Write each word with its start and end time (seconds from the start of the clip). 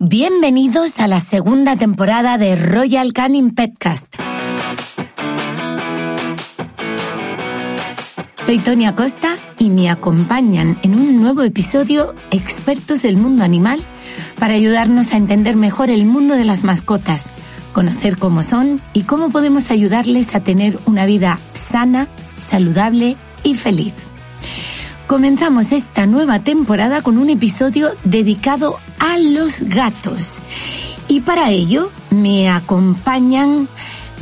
Bienvenidos 0.00 1.00
a 1.00 1.08
la 1.08 1.18
segunda 1.18 1.74
temporada 1.74 2.38
de 2.38 2.54
Royal 2.54 3.12
Canin 3.12 3.52
Petcast. 3.52 4.06
Soy 8.46 8.60
Tonia 8.60 8.94
Costa 8.94 9.34
y 9.58 9.70
me 9.70 9.90
acompañan 9.90 10.78
en 10.84 10.94
un 10.94 11.20
nuevo 11.20 11.42
episodio 11.42 12.14
expertos 12.30 13.02
del 13.02 13.16
mundo 13.16 13.42
animal 13.42 13.80
para 14.38 14.54
ayudarnos 14.54 15.12
a 15.12 15.16
entender 15.16 15.56
mejor 15.56 15.90
el 15.90 16.06
mundo 16.06 16.36
de 16.36 16.44
las 16.44 16.62
mascotas, 16.62 17.26
conocer 17.72 18.18
cómo 18.18 18.44
son 18.44 18.80
y 18.92 19.02
cómo 19.02 19.30
podemos 19.30 19.72
ayudarles 19.72 20.32
a 20.36 20.38
tener 20.38 20.78
una 20.86 21.06
vida 21.06 21.40
sana, 21.72 22.06
saludable 22.48 23.16
y 23.42 23.56
feliz. 23.56 23.94
Comenzamos 25.08 25.72
esta 25.72 26.06
nueva 26.06 26.38
temporada 26.38 27.02
con 27.02 27.18
un 27.18 27.30
episodio 27.30 27.90
dedicado 28.04 28.78
a 28.98 29.18
los 29.18 29.60
gatos. 29.60 30.32
Y 31.08 31.20
para 31.20 31.50
ello 31.50 31.90
me 32.10 32.48
acompañan 32.48 33.68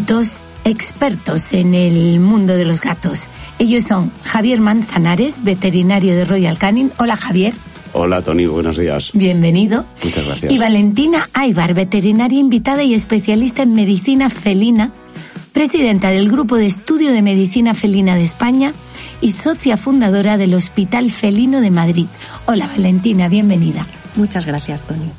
dos 0.07 0.29
expertos 0.65 1.45
en 1.53 1.75
el 1.75 2.21
mundo 2.21 2.57
de 2.57 2.65
los 2.65 2.81
gatos. 2.81 3.27
Ellos 3.59 3.85
son 3.85 4.13
Javier 4.23 4.61
Manzanares, 4.61 5.43
veterinario 5.43 6.15
de 6.15 6.25
Royal 6.25 6.59
Canin. 6.59 6.93
Hola 6.99 7.17
Javier. 7.17 7.55
Hola 7.93 8.21
Tony, 8.21 8.47
buenos 8.47 8.77
días. 8.77 9.11
Bienvenido. 9.15 9.87
Muchas 10.05 10.27
gracias. 10.27 10.53
Y 10.53 10.59
Valentina 10.59 11.31
Aybar, 11.33 11.73
veterinaria 11.73 12.39
invitada 12.39 12.83
y 12.83 12.93
especialista 12.93 13.63
en 13.63 13.75
medicina 13.75 14.29
felina, 14.29 14.93
presidenta 15.53 16.11
del 16.11 16.29
Grupo 16.29 16.57
de 16.57 16.67
Estudio 16.67 17.13
de 17.13 17.23
Medicina 17.23 17.73
Felina 17.73 18.15
de 18.15 18.25
España 18.25 18.75
y 19.23 19.33
socia 19.33 19.79
fundadora 19.79 20.37
del 20.37 20.53
Hospital 20.53 21.11
Felino 21.11 21.63
de 21.63 21.71
Madrid. 21.71 22.07
Hola 22.45 22.67
Valentina, 22.67 23.29
bienvenida. 23.29 23.87
Muchas 24.17 24.47
gracias, 24.47 24.83
Tony. 24.83 25.11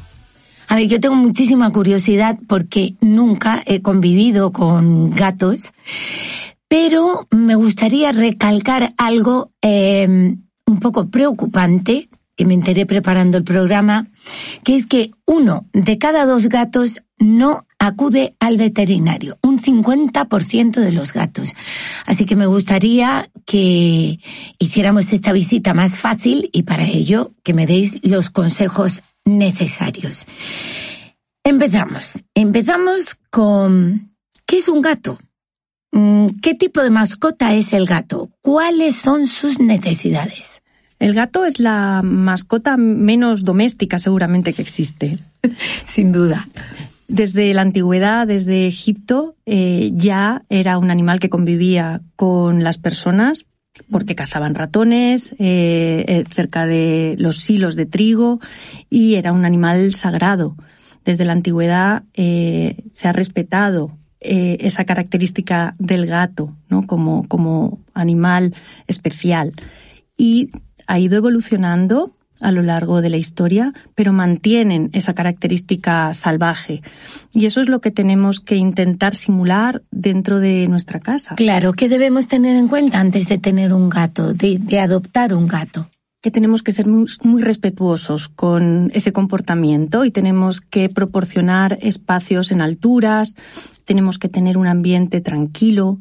A 0.68 0.76
ver, 0.76 0.88
yo 0.88 1.00
tengo 1.00 1.16
muchísima 1.16 1.72
curiosidad 1.72 2.38
porque 2.48 2.96
nunca 3.00 3.64
he 3.66 3.82
convivido 3.82 4.52
con 4.52 5.12
gatos, 5.12 5.72
pero 6.68 7.28
me 7.32 7.56
gustaría 7.56 8.12
recalcar 8.12 8.94
algo 8.98 9.52
eh, 9.62 10.36
un 10.66 10.80
poco 10.80 11.10
preocupante 11.10 12.10
que 12.36 12.46
me 12.46 12.54
enteré 12.54 12.86
preparando 12.86 13.38
el 13.38 13.44
programa, 13.44 14.08
que 14.64 14.76
es 14.76 14.86
que 14.86 15.12
uno 15.26 15.66
de 15.74 15.98
cada 15.98 16.26
dos 16.26 16.50
gatos 16.50 17.02
no 17.18 17.67
acude 17.88 18.36
al 18.40 18.58
veterinario, 18.58 19.38
un 19.42 19.60
50% 19.62 20.80
de 20.80 20.92
los 20.92 21.14
gatos. 21.14 21.54
Así 22.06 22.26
que 22.26 22.36
me 22.36 22.46
gustaría 22.46 23.30
que 23.46 24.20
hiciéramos 24.60 25.12
esta 25.14 25.32
visita 25.32 25.74
más 25.74 25.96
fácil 25.96 26.50
y 26.54 26.64
para 26.64 26.86
ello 26.86 27.32
que 27.44 27.54
me 27.54 27.66
deis 27.66 28.00
los 28.04 28.30
consejos 28.30 29.02
necesarios. 29.26 30.26
Empezamos. 31.44 32.20
Empezamos 32.36 33.16
con 33.30 34.12
¿qué 34.46 34.60
es 34.60 34.68
un 34.68 34.82
gato? 34.82 35.18
Mm, 35.92 36.28
¿Qué 36.42 36.56
tipo 36.56 36.82
de 36.82 36.90
mascota 36.90 37.54
es 37.54 37.74
el 37.74 37.86
gato? 37.86 38.30
¿Cuáles 38.42 38.96
son 38.96 39.28
sus 39.28 39.60
necesidades? 39.60 40.62
El 41.00 41.14
gato 41.14 41.46
es 41.46 41.60
la 41.60 42.02
mascota 42.04 42.76
menos 42.76 43.44
doméstica 43.44 44.00
seguramente 44.00 44.54
que 44.54 44.62
existe. 44.62 45.20
Sin 45.94 46.12
duda. 46.12 46.48
Desde 47.08 47.54
la 47.54 47.62
antigüedad, 47.62 48.28
desde 48.28 48.68
Egipto, 48.68 49.36
eh, 49.46 49.92
ya 49.94 50.44
era 50.50 50.78
un 50.78 50.92
animal 50.92 51.20
que 51.20 51.30
convivía 51.30 52.02
con 52.18 52.64
las 52.64 52.78
personas 52.78 53.46
porque 53.90 54.16
cazaban 54.16 54.56
ratones 54.56 55.34
eh, 55.40 56.04
eh, 56.08 56.24
cerca 56.30 56.66
de 56.66 57.16
los 57.18 57.38
silos 57.38 57.76
de 57.76 57.86
trigo 57.86 58.40
y 58.90 59.16
era 59.16 59.32
un 59.32 59.46
animal 59.46 59.94
sagrado. 59.94 60.58
Desde 61.06 61.24
la 61.24 61.32
antigüedad 61.32 62.04
se 62.14 63.08
ha 63.08 63.14
respetado 63.14 63.98
esa 64.20 64.84
característica 64.84 65.76
del 65.80 66.06
gato 66.06 66.54
¿no? 66.68 66.86
como, 66.86 67.26
como 67.30 67.80
animal 67.94 68.54
especial 68.88 69.54
y 70.18 70.50
ha 70.86 71.00
ido 71.00 71.16
evolucionando 71.16 72.17
a 72.40 72.52
lo 72.52 72.62
largo 72.62 73.02
de 73.02 73.10
la 73.10 73.18
historia, 73.18 73.74
pero 73.96 74.14
mantienen 74.14 74.90
esa 74.94 75.14
característica 75.14 76.14
salvaje. 76.14 76.82
Y 77.34 77.46
eso 77.46 77.62
es 77.62 77.70
lo 77.70 77.82
que 77.82 77.92
tenemos 77.92 78.40
que 78.40 78.56
intentar 78.56 79.16
simular 79.16 79.84
dentro 79.92 80.40
de 80.40 80.68
nuestra 80.68 81.00
casa. 81.00 81.36
Claro, 81.36 81.74
¿qué 81.74 81.90
debemos 81.90 82.28
tener 82.28 82.56
en 82.56 82.68
cuenta 82.68 83.00
antes 83.00 83.28
de 83.28 83.38
tener 83.38 83.74
un 83.74 83.90
gato, 83.90 84.34
de, 84.34 84.60
de 84.60 84.80
adoptar 84.80 85.34
un 85.34 85.48
gato? 85.48 85.90
que 86.20 86.32
tenemos 86.32 86.64
que 86.64 86.72
ser 86.72 86.88
muy, 86.88 87.06
muy, 87.24 87.42
respetuosos 87.42 88.28
con 88.28 88.92
ese 88.94 89.14
comportamiento 89.14 90.04
y 90.04 90.12
tenemos 90.12 90.62
que 90.62 90.90
proporcionar 90.90 91.78
espacios 91.82 92.52
en 92.52 92.60
alturas, 92.60 93.36
tenemos 93.86 94.18
que 94.18 94.28
tener 94.28 94.58
un 94.58 94.68
ambiente 94.68 95.22
tranquilo. 95.22 96.00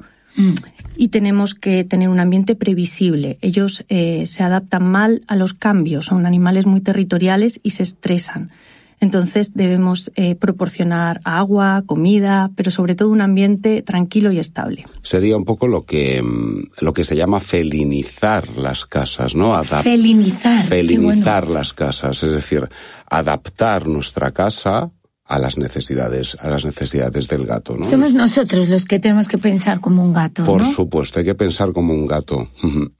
Y 0.97 1.09
tenemos 1.09 1.55
que 1.55 1.85
tener 1.85 2.09
un 2.09 2.21
ambiente 2.21 2.55
previsible. 2.55 3.39
Ellos 3.41 3.85
eh, 3.89 4.27
se 4.27 4.43
adaptan 4.43 4.85
mal 4.85 5.23
a 5.27 5.37
los 5.37 5.55
cambios, 5.55 6.07
son 6.07 6.27
animales 6.27 6.67
muy 6.67 6.81
territoriales 6.81 7.61
y 7.63 7.71
se 7.71 7.83
estresan. 7.83 8.51
Entonces 8.99 9.53
debemos 9.55 10.11
eh, 10.17 10.37
proporcionar 10.37 11.21
agua, 11.25 11.83
comida, 11.85 12.51
pero 12.57 12.71
sobre 12.71 12.95
todo 12.95 13.11
un 13.11 13.21
ambiente 13.21 13.83
tranquilo 13.83 14.33
y 14.33 14.39
estable. 14.39 14.85
Sería 15.03 15.37
un 15.37 15.45
poco 15.45 15.69
lo 15.69 15.85
que 15.85 16.23
mm, 16.23 16.69
lo 16.81 16.95
que 16.95 17.05
se 17.05 17.15
llama 17.15 17.39
felinizar 17.39 18.57
las 18.57 18.87
casas, 18.87 19.35
¿no? 19.35 19.55
Adap 19.55 19.83
felinizar. 19.83 20.65
Felinizar 20.65 21.45
bueno. 21.45 21.59
las 21.59 21.75
casas, 21.75 22.23
es 22.23 22.33
decir, 22.33 22.69
adaptar 23.09 23.87
nuestra 23.87 24.31
casa 24.31 24.91
a 25.28 25.38
las 25.38 25.59
necesidades, 25.59 26.37
a 26.41 26.48
las 26.48 26.64
necesidades 26.64 27.26
del 27.28 27.47
gato, 27.47 27.76
¿no? 27.76 27.84
Somos 27.88 28.12
nosotros 28.14 28.69
los 28.69 28.84
que 28.84 28.98
tenemos 29.00 29.26
que 29.28 29.38
pensar 29.38 29.81
como 29.81 30.04
un 30.04 30.12
gato, 30.12 30.44
Por 30.44 30.62
¿no? 30.62 30.72
supuesto, 30.72 31.19
hay 31.19 31.25
que 31.25 31.34
pensar 31.34 31.72
como 31.72 31.92
un 31.92 32.06
gato. 32.06 32.48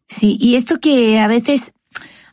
Sí, 0.09 0.37
y 0.41 0.56
esto 0.56 0.81
que 0.81 1.20
a 1.20 1.28
veces, 1.28 1.72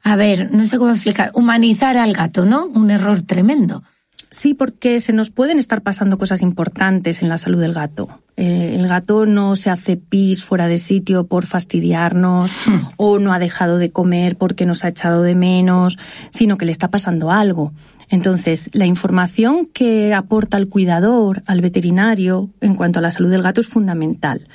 a 0.03 0.15
ver, 0.15 0.51
no 0.51 0.65
sé 0.65 0.77
cómo 0.79 0.91
explicar, 0.91 1.31
humanizar 1.35 1.97
al 1.97 2.13
gato, 2.13 2.45
¿no? 2.45 2.65
Un 2.65 2.89
error 2.91 3.21
tremendo. 3.21 3.83
Sí, 4.31 4.55
porque 4.55 4.99
se 4.99 5.13
nos 5.13 5.29
pueden 5.29 5.59
estar 5.59 5.83
pasando 5.83 6.17
cosas 6.17 6.41
importantes 6.41 7.21
en 7.21 7.29
la 7.29 7.37
salud 7.37 7.61
del 7.61 7.73
gato. 7.75 8.09
Eh, 8.35 8.73
el 8.79 8.87
gato 8.87 9.27
no 9.27 9.55
se 9.55 9.69
hace 9.69 9.95
pis 9.95 10.43
fuera 10.43 10.67
de 10.67 10.79
sitio 10.79 11.27
por 11.27 11.45
fastidiarnos 11.45 12.49
Hmm. 12.65 12.79
o 12.97 13.19
no 13.19 13.31
ha 13.31 13.37
dejado 13.37 13.77
de 13.77 13.91
comer 13.91 14.35
porque 14.35 14.65
nos 14.65 14.83
ha 14.83 14.87
echado 14.87 15.21
de 15.21 15.35
menos, 15.35 15.99
sino 16.31 16.57
que 16.57 16.65
le 16.65 16.71
está 16.71 16.89
pasando 16.89 17.29
algo. 17.29 17.73
Entonces, 18.09 18.69
la 18.73 18.85
información 18.85 19.65
que 19.65 20.13
aporta 20.13 20.57
el 20.57 20.69
cuidador, 20.69 21.43
al 21.45 21.61
veterinario, 21.61 22.49
en 22.61 22.75
cuanto 22.75 22.99
a 22.99 23.01
la 23.01 23.11
salud 23.11 23.29
del 23.29 23.43
gato 23.43 23.61
es 23.61 23.67
fundamental, 23.67 24.47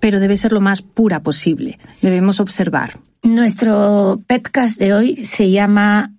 pero 0.00 0.20
debe 0.20 0.36
ser 0.36 0.52
lo 0.52 0.60
más 0.60 0.82
pura 0.82 1.20
posible. 1.20 1.78
Debemos 2.02 2.40
observar. 2.40 2.98
Nuestro 3.22 4.22
podcast 4.26 4.78
de 4.78 4.94
hoy 4.94 5.16
se 5.16 5.50
llama 5.50 6.12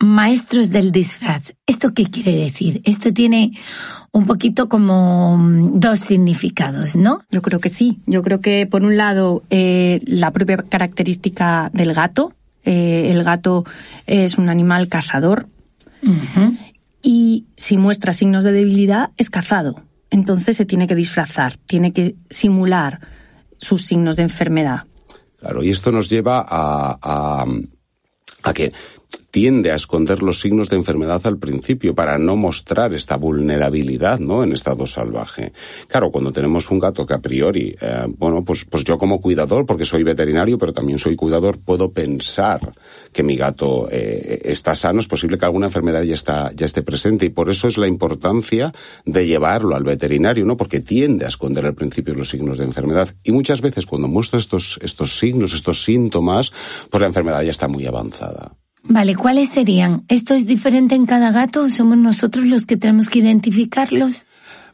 Maestros 0.00 0.70
del 0.70 0.92
disfraz. 0.92 1.54
¿Esto 1.66 1.92
qué 1.92 2.04
quiere 2.04 2.36
decir? 2.36 2.80
Esto 2.84 3.12
tiene 3.12 3.50
un 4.12 4.26
poquito 4.26 4.68
como 4.68 5.36
mm, 5.36 5.80
dos 5.80 5.98
significados, 6.00 6.94
¿no? 6.94 7.22
Yo 7.30 7.42
creo 7.42 7.58
que 7.58 7.68
sí. 7.68 8.00
Yo 8.06 8.22
creo 8.22 8.40
que, 8.40 8.66
por 8.66 8.82
un 8.82 8.96
lado, 8.96 9.42
eh, 9.50 10.00
la 10.04 10.30
propia 10.30 10.58
característica 10.58 11.70
del 11.72 11.94
gato. 11.94 12.32
Eh, 12.64 13.08
el 13.10 13.24
gato 13.24 13.64
es 14.06 14.38
un 14.38 14.48
animal 14.48 14.88
cazador. 14.88 15.48
Uh 16.02 16.08
-huh. 16.08 16.58
Y 17.02 17.46
si 17.56 17.76
muestra 17.76 18.12
signos 18.12 18.44
de 18.44 18.52
debilidad, 18.52 19.10
es 19.16 19.30
cazado. 19.30 19.82
Entonces 20.10 20.56
se 20.56 20.64
tiene 20.64 20.86
que 20.86 20.94
disfrazar, 20.94 21.56
tiene 21.56 21.92
que 21.92 22.16
simular 22.30 23.00
sus 23.58 23.84
signos 23.86 24.16
de 24.16 24.22
enfermedad. 24.22 24.84
Claro, 25.38 25.62
y 25.62 25.70
esto 25.70 25.92
nos 25.92 26.08
lleva 26.08 26.44
a, 26.48 26.98
a, 27.00 27.46
a 28.42 28.52
que 28.52 28.72
tiende 29.30 29.70
a 29.70 29.76
esconder 29.76 30.22
los 30.22 30.40
signos 30.40 30.68
de 30.68 30.76
enfermedad 30.76 31.20
al 31.24 31.38
principio 31.38 31.94
para 31.94 32.18
no 32.18 32.36
mostrar 32.36 32.94
esta 32.94 33.16
vulnerabilidad, 33.16 34.18
¿no? 34.18 34.42
En 34.42 34.52
estado 34.52 34.86
salvaje. 34.86 35.52
Claro, 35.86 36.10
cuando 36.10 36.32
tenemos 36.32 36.70
un 36.70 36.78
gato 36.78 37.06
que 37.06 37.14
a 37.14 37.20
priori, 37.20 37.74
eh, 37.80 38.06
bueno, 38.08 38.44
pues, 38.44 38.64
pues 38.64 38.84
yo 38.84 38.98
como 38.98 39.20
cuidador, 39.20 39.66
porque 39.66 39.84
soy 39.84 40.02
veterinario, 40.02 40.58
pero 40.58 40.72
también 40.72 40.98
soy 40.98 41.16
cuidador, 41.16 41.58
puedo 41.58 41.92
pensar 41.92 42.72
que 43.12 43.22
mi 43.22 43.36
gato 43.36 43.88
eh, 43.90 44.40
está 44.44 44.74
sano, 44.74 45.00
es 45.00 45.08
posible 45.08 45.38
que 45.38 45.44
alguna 45.44 45.66
enfermedad 45.66 46.02
ya 46.02 46.14
está, 46.14 46.50
ya 46.54 46.66
esté 46.66 46.82
presente 46.82 47.26
y 47.26 47.30
por 47.30 47.50
eso 47.50 47.68
es 47.68 47.78
la 47.78 47.86
importancia 47.86 48.72
de 49.04 49.26
llevarlo 49.26 49.76
al 49.76 49.84
veterinario, 49.84 50.44
¿no? 50.44 50.56
Porque 50.56 50.80
tiende 50.80 51.24
a 51.24 51.28
esconder 51.28 51.66
al 51.66 51.74
principio 51.74 52.14
los 52.14 52.28
signos 52.28 52.58
de 52.58 52.64
enfermedad 52.64 53.08
y 53.22 53.32
muchas 53.32 53.60
veces 53.60 53.86
cuando 53.86 54.08
muestra 54.08 54.38
estos, 54.38 54.78
estos 54.82 55.18
signos, 55.18 55.54
estos 55.54 55.84
síntomas, 55.84 56.52
pues 56.90 57.00
la 57.00 57.06
enfermedad 57.06 57.42
ya 57.42 57.50
está 57.50 57.68
muy 57.68 57.86
avanzada. 57.86 58.57
Vale, 58.88 59.14
¿cuáles 59.14 59.50
serían? 59.50 60.04
¿Esto 60.08 60.34
es 60.34 60.46
diferente 60.46 60.94
en 60.94 61.04
cada 61.04 61.30
gato 61.30 61.62
o 61.62 61.68
somos 61.68 61.98
nosotros 61.98 62.46
los 62.46 62.64
que 62.64 62.78
tenemos 62.78 63.10
que 63.10 63.18
identificarlos? 63.18 64.24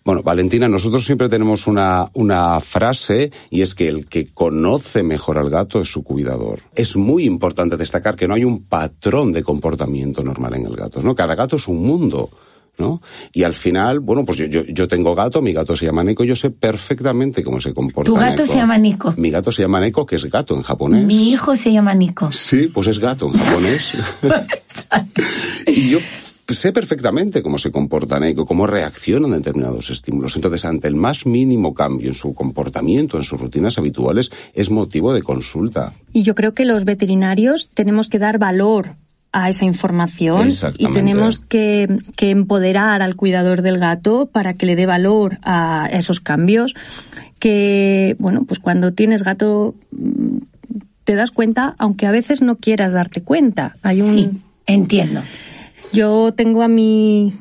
Bueno, 0.05 0.23
Valentina, 0.23 0.69
nosotros 0.69 1.05
siempre 1.05 1.29
tenemos 1.29 1.67
una, 1.67 2.11
una 2.13 2.61
frase 2.61 3.33
y 3.51 3.63
es 3.63 3.75
que 3.75 3.89
el 3.89 4.07
que 4.07 4.33
conoce 4.33 5.03
mejor 5.03 5.39
al 5.39 5.51
gato 5.51 5.81
es 5.81 5.89
su 5.89 6.05
cuidador. 6.05 6.61
Es 6.77 6.95
muy 6.95 7.25
importante 7.25 7.77
destacar 7.77 8.15
que 8.15 8.29
no 8.29 8.35
hay 8.35 8.45
un 8.45 8.65
patrón 8.65 9.33
de 9.33 9.43
comportamiento 9.43 10.23
normal 10.23 10.55
en 10.55 10.67
el 10.67 10.77
gato, 10.77 11.03
¿no? 11.03 11.15
Cada 11.15 11.35
gato 11.35 11.57
es 11.57 11.67
un 11.67 11.85
mundo. 11.85 12.31
¿No? 12.79 13.01
Y 13.33 13.43
al 13.45 13.55
final, 13.55 14.01
bueno, 14.01 14.25
pues 14.25 14.39
yo, 14.39 14.47
yo, 14.47 14.63
yo, 14.63 14.89
tengo 14.89 15.15
gato, 15.15 15.41
mi 15.41 15.53
gato 15.53 15.77
se 15.77 15.87
llama 15.87 16.05
Neko, 16.05 16.25
yo 16.25 16.37
sé 16.37 16.51
perfectamente 16.51 17.43
cómo 17.43 17.61
se 17.61 17.73
comporta. 17.73 18.11
Tu 18.11 18.17
gato 18.17 18.47
se 18.47 18.57
llama 18.57 18.79
Nico. 18.79 19.15
Mi 19.17 19.31
gato 19.31 19.53
se 19.53 19.63
llama 19.63 19.81
Neko, 19.81 20.05
que 20.07 20.17
es 20.17 20.25
gato 20.25 20.55
en 20.55 20.63
japonés. 20.63 21.05
Mi 21.05 21.31
hijo 21.31 21.57
se 21.57 21.73
llama 21.73 21.95
Nico. 21.95 22.31
Sí, 22.33 22.71
pues 22.73 22.89
es 22.89 22.99
gato 22.99 23.29
en 23.29 23.35
japonés. 23.35 23.93
y 25.67 25.91
yo 25.91 25.99
sé 26.49 26.73
perfectamente 26.73 27.43
cómo 27.43 27.59
se 27.59 27.71
comporta 27.71 28.19
Neko, 28.19 28.45
cómo 28.45 28.67
reaccionan 28.67 29.33
a 29.33 29.37
determinados 29.37 29.91
estímulos. 29.91 30.37
Entonces, 30.37 30.65
ante 30.65 30.89
el 30.89 30.97
más 30.97 31.27
mínimo 31.27 31.75
cambio 31.75 32.09
en 32.09 32.15
su 32.15 32.35
comportamiento, 32.35 33.17
en 33.17 33.25
sus 33.25 33.41
rutinas 33.41 33.79
habituales, 33.79 34.31
es 34.53 34.71
motivo 34.71 35.15
de 35.15 35.23
consulta. 35.23 35.95
Y 36.13 36.23
yo 36.23 36.35
creo 36.35 36.55
que 36.55 36.65
los 36.65 36.85
veterinarios 36.85 37.71
tenemos 37.73 38.09
que 38.09 38.19
dar 38.19 38.39
valor 38.39 38.97
a 39.35 39.49
esa 39.49 39.65
información 39.65 40.49
y 40.79 40.93
tenemos 40.93 41.41
que, 41.41 41.89
que, 42.17 42.31
empoderar 42.31 43.03
al 43.03 43.17
cuidador 43.17 43.63
del 43.63 43.81
gato 43.81 44.27
para 44.27 44.55
que 44.55 44.65
le 44.65 44.77
dé 44.77 44.87
valor 44.87 45.39
a 45.43 45.89
esos 45.91 46.21
cambios 46.21 46.75
que, 47.41 48.15
bueno, 48.21 48.45
pues 48.45 48.61
cuando 48.61 48.93
tienes 48.93 49.25
gato 49.25 49.75
mm, 49.91 50.39
te 51.03 51.17
das 51.17 51.33
cuenta, 51.33 51.75
aunque 51.79 52.07
a 52.07 52.13
veces 52.13 52.43
no 52.43 52.57
quieras 52.57 52.93
darte 52.93 53.23
cuenta. 53.23 53.77
Hay 53.83 54.03
un... 54.03 54.15
Sí, 54.15 54.31
entiendo. 54.67 55.21
Yo 55.93 56.33
tengo 56.33 56.63
a 56.63 56.69
mi, 56.69 57.35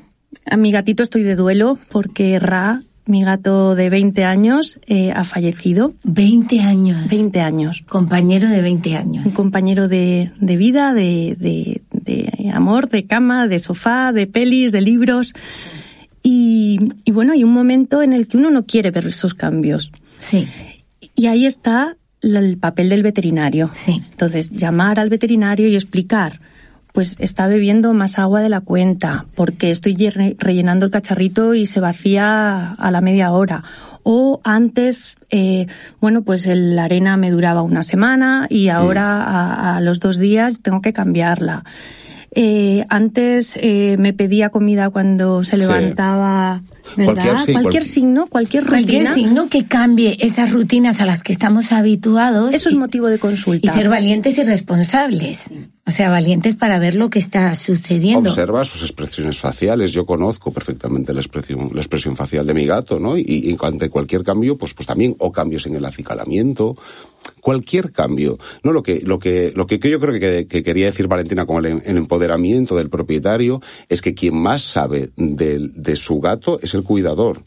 a 0.49 0.57
mi 0.57 0.71
gatito, 0.71 1.03
estoy 1.03 1.21
de 1.21 1.35
duelo 1.35 1.77
porque 1.89 2.39
Ra 2.39 2.81
mi 3.05 3.23
gato 3.23 3.75
de 3.75 3.89
20 3.89 4.23
años 4.23 4.79
eh, 4.87 5.11
ha 5.11 5.23
fallecido. 5.23 5.93
20 6.03 6.61
años. 6.61 7.09
20 7.09 7.41
años. 7.41 7.83
Compañero 7.87 8.49
de 8.49 8.61
20 8.61 8.95
años. 8.95 9.25
Un 9.25 9.31
compañero 9.31 9.87
de, 9.87 10.31
de 10.39 10.57
vida, 10.57 10.93
de, 10.93 11.35
de, 11.39 11.81
de, 11.91 12.51
amor, 12.53 12.89
de 12.89 13.05
cama, 13.05 13.47
de 13.47 13.59
sofá, 13.59 14.13
de 14.13 14.27
pelis, 14.27 14.71
de 14.71 14.81
libros. 14.81 15.33
Y, 16.21 16.79
y 17.03 17.11
bueno, 17.11 17.33
hay 17.33 17.43
un 17.43 17.53
momento 17.53 18.01
en 18.01 18.13
el 18.13 18.27
que 18.27 18.37
uno 18.37 18.51
no 18.51 18.65
quiere 18.65 18.91
ver 18.91 19.07
esos 19.07 19.33
cambios. 19.33 19.91
Sí. 20.19 20.47
Y 21.15 21.25
ahí 21.27 21.45
está 21.45 21.97
el 22.21 22.57
papel 22.57 22.89
del 22.89 23.03
veterinario. 23.03 23.69
Sí. 23.73 24.01
Entonces, 24.11 24.51
llamar 24.51 24.99
al 24.99 25.09
veterinario 25.09 25.67
y 25.67 25.75
explicar 25.75 26.39
pues 26.93 27.15
está 27.19 27.47
bebiendo 27.47 27.93
más 27.93 28.17
agua 28.17 28.39
de 28.39 28.49
la 28.49 28.61
cuenta, 28.61 29.25
porque 29.35 29.71
estoy 29.71 29.97
rellenando 30.37 30.85
el 30.85 30.91
cacharrito 30.91 31.55
y 31.55 31.65
se 31.65 31.79
vacía 31.79 32.71
a 32.71 32.91
la 32.91 33.01
media 33.01 33.31
hora. 33.31 33.63
O 34.03 34.41
antes, 34.43 35.17
eh, 35.29 35.67
bueno, 35.99 36.23
pues 36.23 36.45
la 36.45 36.83
arena 36.85 37.17
me 37.17 37.31
duraba 37.31 37.61
una 37.61 37.83
semana 37.83 38.47
y 38.49 38.69
ahora 38.69 39.23
a, 39.23 39.77
a 39.77 39.81
los 39.81 39.99
dos 39.99 40.19
días 40.19 40.61
tengo 40.61 40.81
que 40.81 40.93
cambiarla. 40.93 41.63
Eh, 42.35 42.83
antes 42.89 43.53
eh, 43.57 43.95
me 43.99 44.11
pedía 44.11 44.49
comida 44.49 44.89
cuando 44.89 45.43
se 45.43 45.55
levantaba, 45.55 46.63
¿verdad? 46.97 47.45
Cualquier, 47.51 47.85
signo, 47.85 48.25
cualquier 48.27 48.63
rutina. 48.63 48.81
Cualquier 48.81 49.13
signo 49.13 49.49
que 49.49 49.65
cambie 49.65 50.17
esas 50.19 50.51
rutinas 50.51 50.99
a 50.99 51.05
las 51.05 51.21
que 51.21 51.31
estamos 51.31 51.71
habituados. 51.71 52.53
Eso 52.53 52.69
es 52.69 52.75
motivo 52.75 53.07
de 53.07 53.19
consulta. 53.19 53.67
Y 53.67 53.73
ser 53.73 53.87
valientes 53.87 54.37
y 54.39 54.43
responsables. 54.43 55.51
O 55.85 55.91
sea, 55.91 56.09
valientes 56.09 56.55
para 56.55 56.79
ver 56.79 56.95
lo 56.95 57.09
que 57.09 57.19
está 57.19 57.53
sucediendo. 57.55 58.29
Observa 58.29 58.63
sus 58.63 58.83
expresiones 58.83 59.37
faciales. 59.37 59.91
Yo 59.91 60.05
conozco 60.05 60.53
perfectamente 60.53 61.13
la 61.13 61.19
expresión, 61.19 61.71
la 61.73 61.81
expresión 61.81 62.15
facial 62.15 62.47
de 62.47 62.53
mi 62.53 62.65
gato, 62.65 62.99
¿no? 62.99 63.17
Y, 63.17 63.23
y 63.27 63.57
ante 63.61 63.89
cualquier 63.89 64.23
cambio, 64.23 64.57
pues, 64.57 64.73
pues 64.73 64.87
también, 64.87 65.13
o 65.19 65.33
cambios 65.33 65.65
en 65.65 65.75
el 65.75 65.83
acicalamiento, 65.83 66.77
cualquier 67.41 67.91
cambio. 67.91 68.37
No 68.63 68.71
lo 68.71 68.81
que, 68.81 69.01
lo 69.01 69.19
que, 69.19 69.51
lo 69.53 69.67
que 69.67 69.77
yo 69.77 69.99
creo 69.99 70.17
que, 70.17 70.47
que 70.47 70.63
quería 70.63 70.85
decir 70.85 71.07
Valentina 71.07 71.45
con 71.45 71.65
el, 71.65 71.81
el, 71.83 71.97
empoderamiento 71.97 72.77
del 72.77 72.89
propietario 72.89 73.61
es 73.89 74.01
que 74.01 74.13
quien 74.13 74.37
más 74.37 74.61
sabe 74.61 75.11
de, 75.17 75.69
de 75.73 75.95
su 75.97 76.21
gato 76.21 76.59
es 76.61 76.73
el 76.73 76.83
cuidador. 76.83 77.43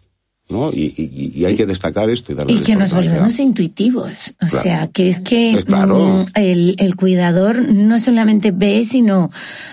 ¿No? 0.49 0.71
Y, 0.73 0.95
y, 0.97 1.33
y, 1.41 1.45
hay 1.45 1.57
que 1.57 1.67
destacar 1.67 2.09
esto 2.11 2.33
y 2.33 2.35
darle 2.37 2.53
Y 2.53 2.59
que 2.61 2.77
nos 2.77 2.93
volvemos 2.93 3.39
intuitivos. 3.39 4.33
O 4.43 4.47
claro. 4.47 4.63
sea, 4.63 4.87
que 4.89 5.09
es 5.09 5.21
que 5.21 5.53
Eh, 5.59 5.65
claro. 5.65 5.99
mm, 6.09 6.27
el, 6.35 6.77
el 6.79 6.97
cuidador 6.97 7.69
no 7.73 7.99
solamente 7.99 8.53
ve, 8.53 8.85
sino 8.85 9.31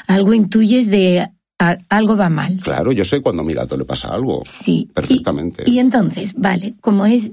algo 0.08 0.34
intuyes 0.34 0.90
de 0.90 1.28
a- 1.60 1.78
algo 1.90 2.18
va 2.18 2.30
mal. 2.30 2.60
Claro, 2.64 2.92
yo 2.92 3.06
sé 3.06 3.22
cuando 3.22 3.44
a 3.44 3.46
mi 3.46 3.54
gato 3.54 3.78
le 3.78 3.86
pasa 3.86 4.10
algo. 4.10 4.42
Sí. 4.46 4.90
Perfectamente. 4.94 5.64
Y, 5.68 5.76
y 5.76 5.80
entonces, 5.80 6.34
vale, 6.36 6.74
como 6.82 7.06
es 7.06 7.30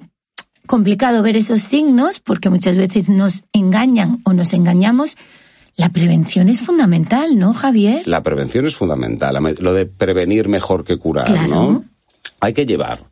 complicado 0.67 1.23
ver 1.23 1.37
esos 1.37 1.63
signos, 1.63 2.21
porque 2.21 2.51
muchas 2.51 2.77
veces 2.77 3.09
nos 3.09 3.43
engañan 3.53 4.21
o 4.25 4.33
nos 4.35 4.53
engañamos, 4.53 5.17
la 5.77 5.89
prevención 5.89 6.49
es 6.49 6.61
fundamental, 6.61 7.39
¿no, 7.39 7.55
Javier? 7.55 8.07
La 8.07 8.23
prevención 8.23 8.67
es 8.67 8.77
fundamental. 8.77 9.37
Lo 9.61 9.73
de 9.73 9.87
prevenir 9.87 10.49
mejor 10.49 10.85
que 10.85 10.99
curar, 10.99 11.27
Claro. 11.27 11.49
¿no? 11.49 11.85
Hay 12.41 12.53
que 12.53 12.67
llevar. 12.67 13.05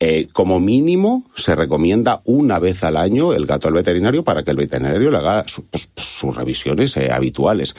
Eh, 0.00 0.28
como 0.32 0.58
mínimo, 0.60 1.30
se 1.36 1.54
recomienda 1.54 2.22
una 2.24 2.58
vez 2.58 2.82
al 2.84 2.96
año 2.96 3.34
el 3.34 3.44
gato 3.46 3.68
al 3.68 3.74
veterinario 3.74 4.24
para 4.24 4.42
que 4.42 4.50
el 4.50 4.56
veterinario 4.56 5.10
le 5.10 5.18
haga 5.18 5.44
su- 5.46 5.66
pues, 5.66 5.90
sus 5.96 6.34
revisiones 6.34 6.96
eh, 6.96 7.10
habituales. 7.12 7.76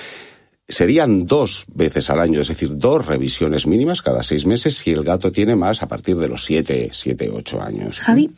Serían 0.67 1.25
dos 1.25 1.65
veces 1.73 2.09
al 2.09 2.21
año, 2.21 2.39
es 2.39 2.47
decir, 2.47 2.77
dos 2.77 3.05
revisiones 3.05 3.67
mínimas 3.67 4.01
cada 4.01 4.23
seis 4.23 4.45
meses 4.45 4.77
si 4.77 4.91
el 4.91 5.03
gato 5.03 5.31
tiene 5.31 5.55
más 5.55 5.81
a 5.83 5.87
partir 5.87 6.15
de 6.17 6.29
los 6.29 6.45
siete, 6.45 6.89
siete, 6.93 7.29
ocho 7.29 7.61
años. 7.61 7.99
Javi, 7.99 8.29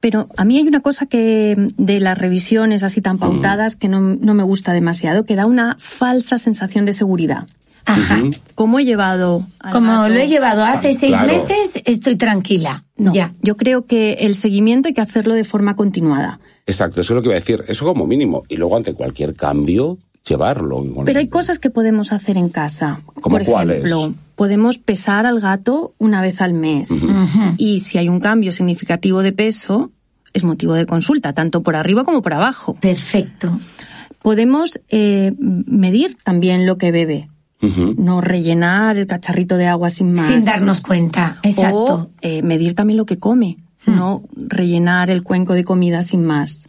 pero 0.00 0.28
a 0.36 0.44
mí 0.44 0.56
hay 0.58 0.62
una 0.68 0.80
cosa 0.80 1.06
que 1.06 1.54
de 1.76 2.00
las 2.00 2.16
revisiones 2.16 2.82
así 2.82 3.00
tan 3.02 3.18
pautadas 3.18 3.76
que 3.76 3.88
no, 3.88 4.00
no 4.00 4.34
me 4.34 4.42
gusta 4.44 4.72
demasiado, 4.72 5.24
que 5.24 5.34
da 5.34 5.46
una 5.46 5.76
falsa 5.78 6.38
sensación 6.38 6.86
de 6.86 6.92
seguridad. 6.92 7.46
Ajá. 7.86 8.20
¿Cómo 8.54 8.78
he 8.78 8.84
llevado? 8.84 9.46
Como 9.72 10.08
lo 10.08 10.14
he 10.14 10.26
llevado 10.28 10.64
hace 10.64 10.92
seis 10.92 11.12
Claro. 11.16 11.32
meses, 11.32 11.82
estoy 11.84 12.16
tranquila. 12.16 12.84
No, 12.96 13.12
Ya. 13.12 13.32
yo 13.42 13.56
creo 13.56 13.86
que 13.86 14.14
el 14.20 14.34
seguimiento 14.34 14.88
hay 14.88 14.94
que 14.94 15.00
hacerlo 15.00 15.34
de 15.34 15.44
forma 15.44 15.76
continuada. 15.76 16.40
Exacto, 16.66 17.00
eso 17.00 17.12
es 17.12 17.16
lo 17.16 17.22
que 17.22 17.28
iba 17.28 17.36
a 17.36 17.38
decir. 17.40 17.64
Eso 17.68 17.84
como 17.84 18.06
mínimo. 18.06 18.42
Y 18.48 18.56
luego 18.56 18.76
ante 18.76 18.92
cualquier 18.92 19.34
cambio, 19.34 19.98
llevarlo. 20.28 20.78
Bueno, 20.82 21.04
Pero 21.04 21.20
hay 21.20 21.28
cosas 21.28 21.58
que 21.60 21.70
podemos 21.70 22.12
hacer 22.12 22.36
en 22.36 22.48
casa. 22.48 23.02
¿Cómo 23.20 23.36
Por 23.38 23.44
cuáles? 23.46 23.76
ejemplo, 23.84 24.14
podemos 24.34 24.78
pesar 24.78 25.24
al 25.26 25.38
gato 25.38 25.94
una 25.98 26.20
vez 26.22 26.40
al 26.40 26.54
mes. 26.54 26.88
Y 27.56 27.80
si 27.80 27.98
hay 27.98 28.08
un 28.08 28.18
cambio 28.18 28.50
significativo 28.50 29.22
de 29.22 29.32
peso, 29.32 29.92
es 30.32 30.42
motivo 30.42 30.74
de 30.74 30.86
consulta, 30.86 31.32
tanto 31.34 31.62
por 31.62 31.76
arriba 31.76 32.02
como 32.02 32.20
por 32.20 32.34
abajo. 32.34 32.74
Perfecto. 32.80 33.58
Podemos 34.22 34.80
eh, 34.88 35.32
medir 35.38 36.16
también 36.24 36.66
lo 36.66 36.78
que 36.78 36.90
bebe. 36.90 37.28
No 37.60 38.20
rellenar 38.20 38.96
el 38.96 39.06
cacharrito 39.06 39.56
de 39.56 39.66
agua 39.66 39.90
sin 39.90 40.12
más. 40.12 40.28
Sin 40.28 40.44
darnos 40.44 40.80
cuenta. 40.82 41.38
Exacto. 41.42 41.76
O 41.84 42.10
eh, 42.20 42.42
medir 42.42 42.74
también 42.74 42.96
lo 42.98 43.06
que 43.06 43.18
come. 43.18 43.56
No 43.86 44.22
rellenar 44.36 45.10
el 45.10 45.22
cuenco 45.22 45.54
de 45.54 45.64
comida 45.64 46.02
sin 46.02 46.24
más. 46.24 46.66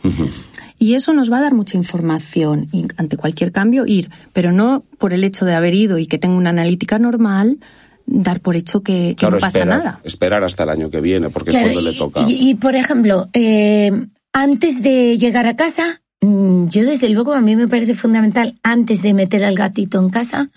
Y 0.79 0.93
eso 0.93 1.13
nos 1.13 1.31
va 1.31 1.39
a 1.39 1.41
dar 1.41 1.53
mucha 1.55 1.75
información 1.77 2.67
y 2.71 2.85
ante 2.97 3.17
cualquier 3.17 3.51
cambio 3.51 3.85
ir, 3.87 4.11
pero 4.33 4.51
no 4.51 4.83
por 4.99 5.11
el 5.13 5.23
hecho 5.23 5.43
de 5.45 5.55
haber 5.55 5.73
ido 5.73 5.97
y 5.97 6.05
que 6.05 6.19
tenga 6.19 6.35
una 6.37 6.51
analítica 6.51 6.99
normal, 6.99 7.57
dar 8.05 8.39
por 8.41 8.55
hecho 8.55 8.81
que, 8.83 9.09
que 9.09 9.15
Claro, 9.15 9.35
no 9.37 9.41
pasa 9.41 9.59
esperar, 9.59 9.77
nada. 9.79 9.99
esperar 10.03 10.43
hasta 10.43 10.63
el 10.63 10.69
año 10.69 10.89
que 10.91 11.01
viene, 11.01 11.29
porque 11.31 11.49
Claro, 11.51 11.67
es 11.67 11.73
cuando 11.73 11.89
y, 11.89 11.93
le 11.93 11.99
toca. 11.99 12.21
y- 12.29 12.49
y, 12.51 12.55
por 12.55 12.75
ejemplo, 12.75 13.27
eh, 13.33 13.91
antes 14.33 14.83
de 14.83 15.17
llegar 15.17 15.47
a 15.47 15.55
casa, 15.55 16.01
yo 16.21 16.85
desde 16.85 17.09
luego 17.09 17.33
a 17.33 17.41
mí 17.41 17.55
me 17.55 17.67
parece 17.67 17.95
fundamental, 17.95 18.55
antes 18.63 19.01
de 19.01 19.13
meter 19.13 19.43
al 19.45 19.55
gatito 19.55 19.99
en 19.99 20.09
casa, 20.09 20.49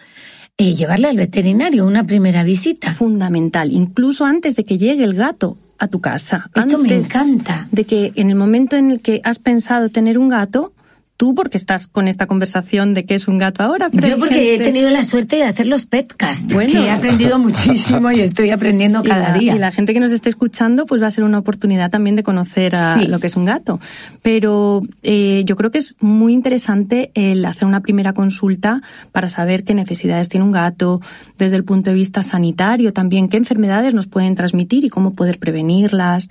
eh, 0.56 0.74
llevarle 0.74 1.08
al 1.08 1.16
veterinario 1.16 1.86
una 1.86 2.04
primera 2.04 2.44
visita. 2.44 2.92
Fundamental, 2.92 3.72
incluso 3.72 4.24
antes 4.24 4.56
de 4.56 4.64
que 4.64 4.78
llegue 4.78 5.04
el 5.04 5.14
gato 5.14 5.56
a 5.78 5.88
tu 5.88 6.00
casa. 6.00 6.50
Esto 6.54 6.78
me 6.78 6.94
encanta. 6.94 7.68
De 7.72 7.84
que 7.84 8.12
en 8.16 8.30
el 8.30 8.36
momento 8.36 8.76
en 8.76 8.90
el 8.90 9.00
que 9.00 9.20
has 9.24 9.38
pensado 9.38 9.88
tener 9.88 10.18
un 10.18 10.28
gato, 10.28 10.72
tú 11.20 11.34
porque 11.34 11.58
estás 11.58 11.86
con 11.86 12.08
esta 12.08 12.26
conversación 12.26 12.94
de 12.94 13.04
que 13.04 13.14
es 13.14 13.28
un 13.28 13.36
gato 13.36 13.62
ahora, 13.62 13.90
pero 13.90 14.08
Yo 14.08 14.18
porque 14.18 14.54
he 14.54 14.58
tenido 14.58 14.88
la 14.88 15.04
suerte 15.04 15.36
de 15.36 15.42
hacer 15.44 15.66
los 15.66 15.84
petcasts, 15.84 16.46
Bueno. 16.50 16.72
que 16.72 16.86
he 16.86 16.90
aprendido 16.90 17.38
muchísimo 17.38 18.10
y 18.10 18.20
estoy 18.20 18.48
aprendiendo 18.48 19.00
y 19.04 19.08
cada 19.08 19.28
la, 19.28 19.34
día. 19.38 19.54
y 19.54 19.58
la 19.58 19.70
gente 19.70 19.92
que 19.92 20.00
nos 20.00 20.12
esté 20.12 20.30
escuchando, 20.30 20.86
pues 20.86 21.02
va 21.02 21.08
a 21.08 21.10
ser 21.10 21.24
una 21.24 21.38
oportunidad 21.38 21.90
también 21.90 22.16
de 22.16 22.22
conocer 22.22 22.74
a 22.74 22.94
Sí. 22.94 23.06
lo 23.06 23.18
que 23.20 23.26
es 23.26 23.36
un 23.36 23.44
gato. 23.44 23.80
Pero 24.22 24.80
eh, 25.02 25.42
yo 25.44 25.56
creo 25.56 25.70
que 25.70 25.76
es 25.76 25.96
muy 26.00 26.32
interesante 26.32 27.10
el 27.12 27.44
hacer 27.44 27.68
una 27.68 27.80
primera 27.82 28.14
consulta 28.14 28.80
para 29.12 29.28
saber 29.28 29.64
qué 29.64 29.74
necesidades 29.74 30.30
tiene 30.30 30.46
un 30.46 30.52
gato, 30.52 31.02
desde 31.36 31.56
el 31.56 31.64
punto 31.64 31.90
de 31.90 31.96
vista 31.96 32.22
sanitario 32.22 32.94
también, 32.94 33.28
qué 33.28 33.36
enfermedades 33.36 33.92
nos 33.92 34.06
pueden 34.06 34.36
transmitir 34.36 34.86
y 34.86 34.88
cómo 34.88 35.12
poder 35.12 35.38
prevenirlas 35.38 36.30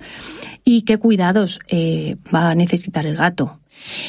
y 0.64 0.82
qué 0.82 0.98
cuidados 0.98 1.60
eh, 1.68 2.16
va 2.34 2.50
a 2.50 2.56
necesitar 2.56 3.06
el 3.06 3.14
gato. 3.14 3.59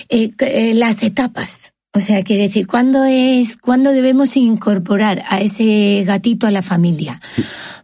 Eh, 0.09 0.31
eh, 0.39 0.73
las 0.75 1.03
etapas. 1.03 1.73
O 1.93 1.99
sea, 1.99 2.23
quiere 2.23 2.43
decir, 2.43 2.67
¿cuándo 2.67 3.03
es, 3.03 3.57
cuándo 3.57 3.91
debemos 3.91 4.37
incorporar 4.37 5.23
a 5.27 5.41
ese 5.41 6.03
gatito 6.05 6.47
a 6.47 6.51
la 6.51 6.61
familia? 6.61 7.19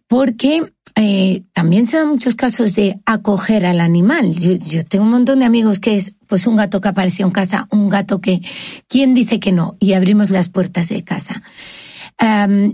Porque 0.08 0.64
eh, 0.96 1.44
también 1.52 1.88
se 1.88 1.98
dan 1.98 2.08
muchos 2.08 2.36
casos 2.36 2.74
de 2.74 3.02
acoger 3.06 3.66
al 3.66 3.82
animal. 3.82 4.34
Yo, 4.36 4.54
yo 4.54 4.86
tengo 4.86 5.04
un 5.04 5.12
montón 5.12 5.40
de 5.40 5.46
amigos 5.46 5.82
que 5.82 5.98
es, 5.98 6.14
pues 6.26 6.48
un 6.48 6.56
gato 6.56 6.80
que 6.80 6.88
apareció 6.88 7.26
en 7.26 7.32
casa, 7.32 7.68
un 7.70 7.90
gato 7.90 8.22
que, 8.22 8.42
¿quién 8.88 9.14
dice 9.14 9.42
que 9.42 9.52
no? 9.52 9.76
Y 9.80 9.92
abrimos 9.92 10.30
las 10.30 10.48
puertas 10.48 10.88
de 10.88 11.04
casa. 11.04 11.44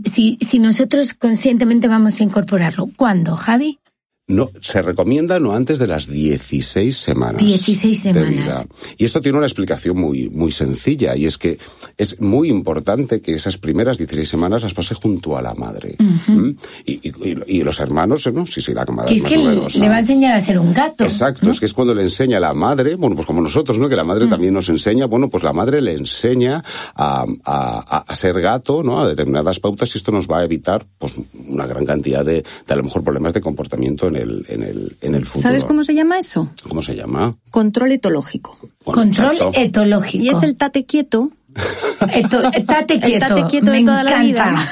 si, 0.05 0.38
si 0.39 0.60
nosotros 0.60 1.15
conscientemente 1.15 1.88
vamos 1.88 2.20
a 2.20 2.24
incorporarlo. 2.24 2.91
¿Cuándo, 2.96 3.36
Javi? 3.36 3.79
No, 4.25 4.50
se 4.62 4.82
recomienda 4.82 5.38
no 5.38 5.53
antes 5.53 5.80
de 5.80 5.86
las 5.86 6.08
16 6.08 6.96
semanas. 6.96 7.42
16 7.42 8.01
semanas. 8.03 8.30
De 8.30 8.30
vida. 8.30 8.65
Y 8.98 9.03
esto 9.03 9.20
tiene 9.20 9.38
una 9.38 9.48
explicación 9.48 9.98
muy, 9.98 10.30
muy 10.30 10.50
sencilla, 10.53 11.13
y 11.18 11.25
es 11.25 11.38
que 11.38 11.58
es 11.98 12.22
muy 12.22 12.50
importante 12.50 13.20
que 13.20 13.34
esas 13.34 13.58
primeras 13.58 13.98
16 13.98 14.30
semanas 14.30 14.63
las 14.63 14.74
pase 14.74 14.96
junto 14.96 15.38
a 15.38 15.42
la 15.42 15.53
madre. 15.56 15.98
¿Mm? 16.00 16.51
y, 16.86 17.10
y, 17.10 17.13
y, 17.48 17.63
los 17.63 17.82
hermanos, 17.82 18.25
¿no? 18.34 18.46
Sí, 18.46 18.62
sí, 18.62 18.74
la 18.74 18.86
madre 18.86 19.10
que 19.10 19.15
es, 19.15 19.25
que 19.25 19.38
le 19.38 19.89
va 19.89 19.98
a 19.98 20.00
enseñar 20.00 20.36
a 20.36 20.39
ser 20.39 20.58
un 20.58 20.74
gato. 20.74 21.03
Exacto, 21.03 21.51
es 21.51 21.60
que 21.60 21.65
es 21.65 21.74
cuando 21.74 21.94
le 21.94 22.03
enseña 22.03 22.38
a 22.38 22.39
la 22.39 22.53
madre, 22.53 22.96
bueno, 22.96 23.18
pues 23.18 23.27
como 23.27 23.42
nosotros, 23.42 23.77
¿no? 23.77 23.89
Que 23.89 23.98
la 23.98 24.06
madre 24.06 24.27
mm. 24.27 24.30
también 24.30 24.53
nos 24.53 24.70
enseña, 24.70 25.06
bueno, 25.06 25.30
pues 25.30 25.44
la 25.44 25.51
madre 25.51 25.82
le 25.82 25.96
enseña 25.96 26.63
a, 26.96 27.25
a, 27.44 28.03
a, 28.08 28.15
ser 28.15 28.39
gato, 28.39 28.84
¿no? 28.84 29.01
A 29.01 29.08
determinadas 29.10 29.60
pautas, 29.60 29.94
y 29.94 29.98
esto 29.98 30.13
nos 30.13 30.30
va 30.30 30.39
a 30.39 30.44
evitar, 30.46 30.86
pues, 30.98 31.13
una 31.46 31.68
gran 31.68 31.86
cantidad 31.86 32.24
de, 32.24 32.36
de 32.36 32.74
a 32.74 32.77
lo 32.77 32.84
mejor 32.84 33.03
problemas 33.03 33.34
de 33.34 33.42
comportamiento 33.42 34.12
en 34.15 34.22
el, 34.22 34.46
en 34.50 34.63
el, 34.63 34.98
en 35.01 35.15
el 35.15 35.25
futuro. 35.25 35.43
¿Sabes 35.43 35.63
cómo 35.63 35.84
se 35.84 35.93
llama 35.93 36.20
eso? 36.20 36.50
¿Cómo 36.67 36.82
se 36.82 36.96
llama? 36.96 37.36
Control 37.51 37.91
etológico. 37.91 38.58
Bueno, 38.86 39.01
Control 39.01 39.36
exacto. 39.36 39.60
etológico. 39.60 40.24
Y 40.24 40.29
es 40.29 40.43
el 40.43 40.55
tate 40.55 40.86
quieto. 40.86 41.32
Eto, 42.13 42.41
tate 42.65 43.00
quieto. 43.00 43.25
El 43.25 43.36
tate 43.36 43.43
quieto 43.50 43.65
Me 43.67 43.79
de 43.79 43.86
toda 43.86 44.01
encanta. 44.01 44.17
la 44.17 44.24
vida. 44.24 44.67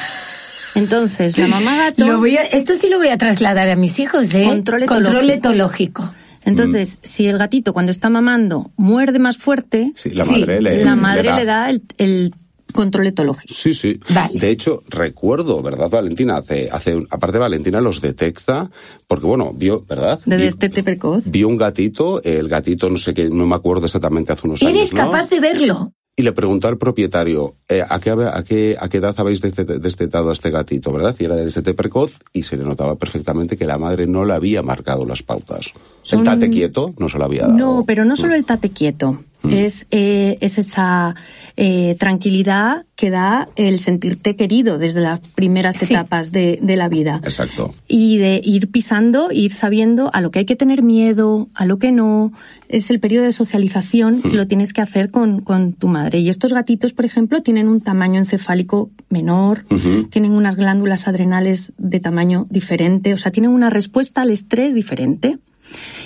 Entonces, 0.76 1.38
la 1.38 1.48
mamá 1.48 1.76
gato... 1.86 2.06
Lo 2.06 2.18
voy 2.20 2.38
a, 2.38 2.44
esto 2.44 2.74
sí 2.76 2.90
lo 2.90 2.98
voy 2.98 3.10
a 3.10 3.18
trasladar 3.18 3.70
a 3.70 3.76
mis 3.76 4.00
hijos, 4.00 4.34
¿eh? 4.34 4.46
Control 4.46 4.84
etológico. 4.84 5.12
Control 5.12 5.30
etológico. 5.30 6.14
Entonces, 6.44 6.94
mm. 6.96 7.08
si 7.08 7.28
el 7.28 7.38
gatito 7.38 7.74
cuando 7.74 7.92
está 7.92 8.10
mamando 8.10 8.72
muerde 8.76 9.20
más 9.20 9.38
fuerte, 9.38 9.92
sí, 9.96 10.10
la 10.12 10.26
madre, 10.26 10.58
sí, 10.58 10.64
le, 10.64 10.84
la 10.86 10.96
madre 10.96 11.24
le 11.24 11.30
da, 11.30 11.38
le 11.38 11.46
da 11.46 11.70
el, 11.70 11.84
el 11.98 12.34
control 12.72 13.08
etológico. 13.08 13.54
Sí, 13.54 13.74
sí. 13.74 14.00
Vale. 14.14 14.40
De 14.40 14.50
hecho, 14.50 14.84
recuerdo, 14.90 15.62
¿verdad, 15.62 15.90
Valentina? 15.90 16.38
Hace, 16.38 16.70
hace, 16.72 17.06
aparte 17.10 17.38
Valentina 17.38 17.82
los 17.82 18.02
detecta, 18.02 18.70
porque 19.08 19.26
bueno, 19.26 19.52
vio, 19.54 19.84
¿verdad? 19.88 20.20
De 20.26 20.38
destete 20.38 20.84
precoz. 20.84 21.24
Vio 21.26 21.48
un 21.48 21.58
gatito, 21.58 22.22
el 22.24 22.48
gatito 22.48 22.90
no 22.90 22.98
sé 22.98 23.14
qué, 23.14 23.30
no 23.30 23.46
me 23.46 23.56
acuerdo 23.56 23.86
exactamente 23.86 24.34
hace 24.34 24.48
unos 24.48 24.62
Eres 24.62 24.76
años. 24.76 24.94
¿no? 24.94 24.98
capaz 24.98 25.30
de 25.30 25.40
verlo. 25.40 25.94
Y 26.14 26.24
le 26.24 26.34
preguntó 26.34 26.68
al 26.68 26.78
propietario, 26.78 27.56
eh, 27.70 27.82
¿a, 27.88 28.00
qué, 28.00 28.12
a, 28.12 28.44
qué, 28.44 28.76
¿a 28.78 28.90
qué 28.90 28.98
edad 28.98 29.16
habéis 29.18 29.42
destetado 29.42 30.30
a 30.30 30.34
este 30.34 30.52
gatito, 30.52 30.92
verdad? 30.92 31.16
Y 31.18 31.24
era 31.24 31.36
de 31.36 31.46
destete 31.46 31.74
precoz 31.74 32.20
y 32.34 32.44
se 32.44 32.58
le 32.58 32.66
notaba 32.66 32.96
perfectamente 32.96 33.56
que 33.56 33.66
la 33.66 33.78
madre 33.78 34.08
no 34.08 34.26
le 34.26 34.34
había 34.34 34.62
marcado 34.62 35.06
las 35.06 35.24
pautas. 35.24 35.74
Son... 36.02 36.20
El 36.20 36.26
tate 36.26 36.50
quieto 36.50 36.94
no 36.98 37.08
se 37.08 37.18
lo 37.18 37.24
había 37.24 37.44
dado. 37.44 37.54
No, 37.54 37.86
pero 37.88 38.04
no 38.04 38.18
solo 38.18 38.36
el 38.36 38.44
tate 38.44 38.70
quieto. 38.72 39.24
Mm. 39.44 39.54
Es, 39.54 39.88
eh, 39.92 40.38
es 40.42 40.58
esa 40.60 41.16
eh, 41.58 41.96
tranquilidad 42.00 42.86
que 42.96 43.10
da 43.10 43.50
el 43.56 43.80
sentirte 43.80 44.36
querido 44.36 44.78
desde 44.78 45.02
las 45.02 45.20
primeras 45.20 45.78
Sí. 45.78 45.86
etapas 45.86 46.32
de, 46.32 46.60
de 46.62 46.76
la 46.76 46.88
vida. 46.90 47.20
Exacto. 47.24 47.74
Y 47.88 48.18
de 48.18 48.40
ir 48.44 48.70
pisando, 48.70 49.32
ir 49.32 49.52
sabiendo 49.52 50.12
a 50.14 50.22
lo 50.22 50.30
que 50.30 50.40
hay 50.40 50.46
que 50.46 50.56
tener 50.56 50.84
miedo, 50.84 51.50
a 51.56 51.66
lo 51.66 51.80
que 51.80 51.92
no. 51.92 52.32
Es 52.70 52.90
el 52.92 53.00
periodo 53.00 53.26
de 53.26 53.34
socialización 53.34 54.22
y 54.24 54.30
lo 54.30 54.48
tienes 54.48 54.72
que 54.74 54.82
hacer 54.82 55.10
con, 55.12 55.42
con 55.42 55.74
tu 55.74 55.88
madre. 55.88 56.20
Y 56.20 56.30
estos 56.30 56.54
gatitos, 56.54 56.94
por 56.94 57.06
ejemplo, 57.06 57.42
tienen 57.42 57.68
un 57.68 57.82
tamaño 57.82 58.20
encefálico 58.20 58.92
menor, 59.10 59.66
tienen 60.10 60.32
unas 60.32 60.56
glándulas 60.56 61.08
adrenales 61.08 61.74
de 61.78 62.00
tamaño 62.00 62.48
diferente, 62.50 63.14
o 63.14 63.18
sea, 63.18 63.32
tienen 63.32 63.52
una 63.52 63.70
respuesta 63.70 64.22
al 64.22 64.30
estrés 64.30 64.74
diferente. 64.74 65.40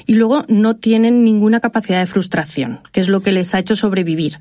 Y 0.06 0.16
luego 0.16 0.46
no 0.48 0.76
tienen 0.76 1.24
ninguna 1.24 1.60
capacidad 1.60 2.00
de 2.00 2.06
frustración, 2.06 2.80
que 2.92 3.02
es 3.02 3.08
lo 3.10 3.22
que 3.22 3.32
les 3.32 3.54
ha 3.56 3.60
hecho 3.60 3.76
sobrevivir. 3.76 4.40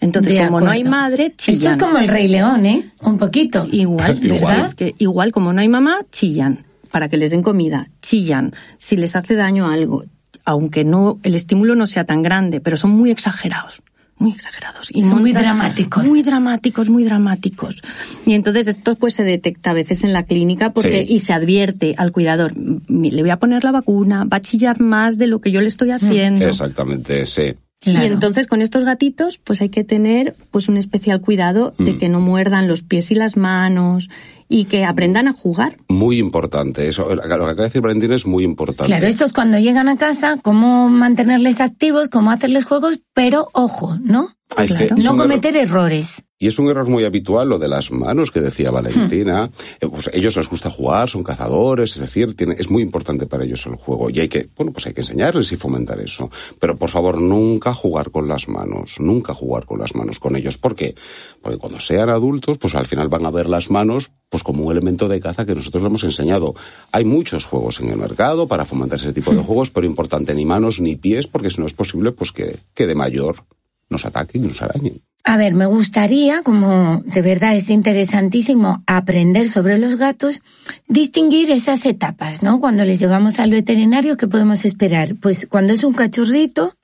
Entonces, 0.00 0.34
De 0.34 0.46
como 0.46 0.60
no 0.60 0.70
hay 0.70 0.82
madre, 0.84 1.26
Esto 1.26 1.52
chillan. 1.52 1.72
es 1.72 1.78
como 1.78 1.98
el 1.98 2.08
Rey 2.08 2.26
León, 2.28 2.66
¿eh? 2.66 2.84
Un 3.02 3.18
poquito. 3.18 3.68
Igual, 3.72 4.18
Igual. 4.24 4.40
¿verdad? 4.40 4.66
Es 4.66 4.74
que 4.74 4.94
igual 4.98 5.30
como 5.32 5.52
no 5.52 5.60
hay 5.60 5.68
mamá, 5.68 5.98
chillan 6.10 6.64
para 6.90 7.08
que 7.08 7.16
les 7.16 7.30
den 7.30 7.42
comida, 7.42 7.88
chillan 8.02 8.52
si 8.78 8.96
les 8.96 9.14
hace 9.16 9.34
daño 9.36 9.68
algo, 9.70 10.04
aunque 10.44 10.84
no 10.84 11.18
el 11.22 11.34
estímulo 11.36 11.74
no 11.76 11.86
sea 11.86 12.04
tan 12.04 12.20
grande, 12.22 12.60
pero 12.60 12.76
son 12.76 12.90
muy 12.90 13.10
exagerados, 13.10 13.80
muy 14.22 14.32
exagerados 14.32 14.88
y 14.90 15.02
Son 15.02 15.20
muy 15.20 15.32
dramáticos. 15.32 16.06
muy 16.06 16.22
dramáticos, 16.22 16.88
muy 16.88 17.04
dramáticos. 17.04 17.82
Y 18.26 18.34
entonces 18.34 18.66
esto 18.68 18.94
pues 18.96 19.14
se 19.14 19.24
detecta 19.24 19.70
a 19.70 19.74
veces 19.74 20.04
en 20.04 20.12
la 20.12 20.22
clínica 20.24 20.72
porque 20.72 21.02
Sí. 21.06 21.14
y 21.14 21.20
se 21.20 21.32
advierte 21.32 21.94
al 21.98 22.12
cuidador, 22.12 22.52
"Mi- 22.88 23.10
le 23.10 23.22
voy 23.22 23.30
a 23.30 23.38
poner 23.38 23.64
la 23.64 23.72
vacuna, 23.72 24.24
va 24.24 24.38
a 24.38 24.40
chillar 24.40 24.80
más 24.80 25.18
de 25.18 25.26
lo 25.26 25.40
que 25.40 25.50
yo 25.50 25.60
le 25.60 25.68
estoy 25.68 25.90
haciendo. 25.90 26.46
Exactamente, 26.46 27.26
sí. 27.26 27.54
Claro. 27.82 28.04
Y 28.06 28.08
entonces 28.12 28.46
con 28.46 28.62
estos 28.62 28.84
gatitos 28.84 29.38
pues 29.42 29.60
hay 29.60 29.68
que 29.68 29.82
tener 29.84 30.36
pues 30.50 30.68
un 30.68 30.76
especial 30.76 31.20
cuidado 31.20 31.74
de 31.78 31.94
Mm. 31.94 31.98
que 31.98 32.08
no 32.08 32.20
muerdan 32.20 32.68
los 32.68 32.82
pies 32.82 33.10
y 33.10 33.14
las 33.16 33.36
manos 33.36 34.08
y 34.48 34.66
que 34.66 34.84
aprendan 34.84 35.28
a 35.28 35.32
jugar. 35.32 35.78
Muy 35.88 36.18
importante. 36.18 36.86
Eso, 36.86 37.02
lo 37.14 37.22
que 37.22 37.26
acaba 37.26 37.54
de 37.54 37.62
decir 37.62 37.80
Valentina 37.80 38.14
es 38.14 38.26
muy 38.26 38.44
importante. 38.44 38.84
Claro, 38.86 39.06
estos 39.06 39.32
cuando 39.32 39.58
llegan 39.58 39.88
a 39.88 39.96
casa, 39.96 40.36
cómo 40.42 40.88
mantenerles 40.90 41.60
activos, 41.60 42.08
cómo 42.08 42.30
hacerles 42.30 42.66
juegos, 42.66 43.00
pero 43.14 43.48
ojo, 43.52 43.96
¿no? 44.02 44.28
Ah, 44.56 44.64
es 44.64 44.74
que 44.74 44.90
No 45.02 45.16
cometer 45.16 45.56
errores. 45.56 46.22
Y 46.42 46.48
es 46.48 46.58
un 46.58 46.68
error 46.68 46.88
muy 46.88 47.04
habitual 47.04 47.50
lo 47.50 47.58
de 47.60 47.68
las 47.68 47.92
manos 47.92 48.32
que 48.32 48.40
decía 48.40 48.72
Valentina. 48.72 49.48
Eh, 49.80 49.86
Pues 49.86 50.10
ellos 50.12 50.34
les 50.34 50.50
gusta 50.50 50.70
jugar, 50.70 51.08
son 51.08 51.22
cazadores, 51.22 51.92
es 51.94 52.00
decir, 52.00 52.34
tiene, 52.34 52.56
es 52.58 52.68
muy 52.68 52.82
importante 52.82 53.28
para 53.28 53.44
ellos 53.44 53.64
el 53.66 53.76
juego. 53.76 54.10
Y 54.10 54.18
hay 54.18 54.28
que, 54.28 54.48
bueno, 54.56 54.72
pues 54.72 54.84
hay 54.88 54.92
que 54.92 55.02
enseñarles 55.02 55.52
y 55.52 55.56
fomentar 55.56 56.00
eso. 56.00 56.28
Pero 56.58 56.76
por 56.76 56.88
favor, 56.88 57.20
nunca 57.20 57.72
jugar 57.72 58.10
con 58.10 58.26
las 58.26 58.48
manos, 58.48 58.96
nunca 58.98 59.34
jugar 59.34 59.66
con 59.66 59.78
las 59.78 59.94
manos 59.94 60.18
con 60.18 60.34
ellos. 60.34 60.58
¿Por 60.58 60.74
qué? 60.74 60.96
Porque 61.40 61.58
cuando 61.58 61.78
sean 61.78 62.10
adultos, 62.10 62.58
pues 62.58 62.74
al 62.74 62.86
final 62.88 63.08
van 63.08 63.24
a 63.24 63.30
ver 63.30 63.48
las 63.48 63.70
manos 63.70 64.10
pues 64.28 64.42
como 64.42 64.64
un 64.64 64.72
elemento 64.72 65.06
de 65.06 65.20
caza 65.20 65.46
que 65.46 65.54
nosotros 65.54 65.80
les 65.84 65.90
hemos 65.90 66.02
enseñado. 66.02 66.56
Hay 66.90 67.04
muchos 67.04 67.44
juegos 67.44 67.78
en 67.78 67.90
el 67.90 67.98
mercado 67.98 68.48
para 68.48 68.64
fomentar 68.64 68.98
ese 68.98 69.12
tipo 69.12 69.32
de 69.32 69.42
juegos, 69.42 69.70
pero 69.70 69.86
importante, 69.86 70.34
ni 70.34 70.44
manos 70.44 70.80
ni 70.80 70.96
pies, 70.96 71.28
porque 71.28 71.50
si 71.50 71.60
no 71.60 71.66
es 71.66 71.74
posible, 71.74 72.10
pues 72.10 72.32
que, 72.32 72.58
que 72.74 72.88
de 72.88 72.96
mayor 72.96 73.44
nos 73.92 74.04
ataquen 74.04 74.44
y 74.44 74.48
nos 74.48 74.62
arañen. 74.62 75.00
A 75.24 75.36
ver, 75.36 75.54
me 75.54 75.66
gustaría, 75.66 76.42
como 76.42 77.00
de 77.04 77.22
verdad 77.22 77.54
es 77.54 77.70
interesantísimo 77.70 78.82
aprender 78.88 79.48
sobre 79.48 79.78
los 79.78 79.96
gatos, 79.96 80.40
distinguir 80.88 81.52
esas 81.52 81.86
etapas, 81.86 82.42
¿no? 82.42 82.58
Cuando 82.58 82.84
les 82.84 82.98
llevamos 82.98 83.38
al 83.38 83.50
veterinario, 83.52 84.16
¿qué 84.16 84.26
podemos 84.26 84.64
esperar? 84.64 85.14
Pues 85.14 85.46
cuando 85.48 85.74
es 85.74 85.84
un 85.84 85.92
cachorrito, 85.92 86.74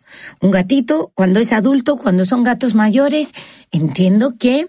un 0.40 0.52
gatito, 0.52 1.10
cuando 1.14 1.40
es 1.40 1.52
adulto, 1.52 1.96
cuando 1.96 2.24
son 2.24 2.44
gatos 2.44 2.74
mayores, 2.74 3.30
entiendo 3.72 4.36
que 4.38 4.68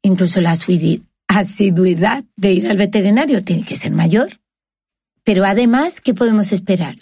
incluso 0.00 0.40
la 0.40 0.52
asiduidad 0.52 2.24
de 2.36 2.52
ir 2.52 2.66
al 2.66 2.78
veterinario 2.78 3.44
tiene 3.44 3.64
que 3.64 3.76
ser 3.76 3.92
mayor. 3.92 4.40
Pero 5.22 5.44
además, 5.44 6.00
¿qué 6.00 6.14
podemos 6.14 6.50
esperar? 6.50 6.96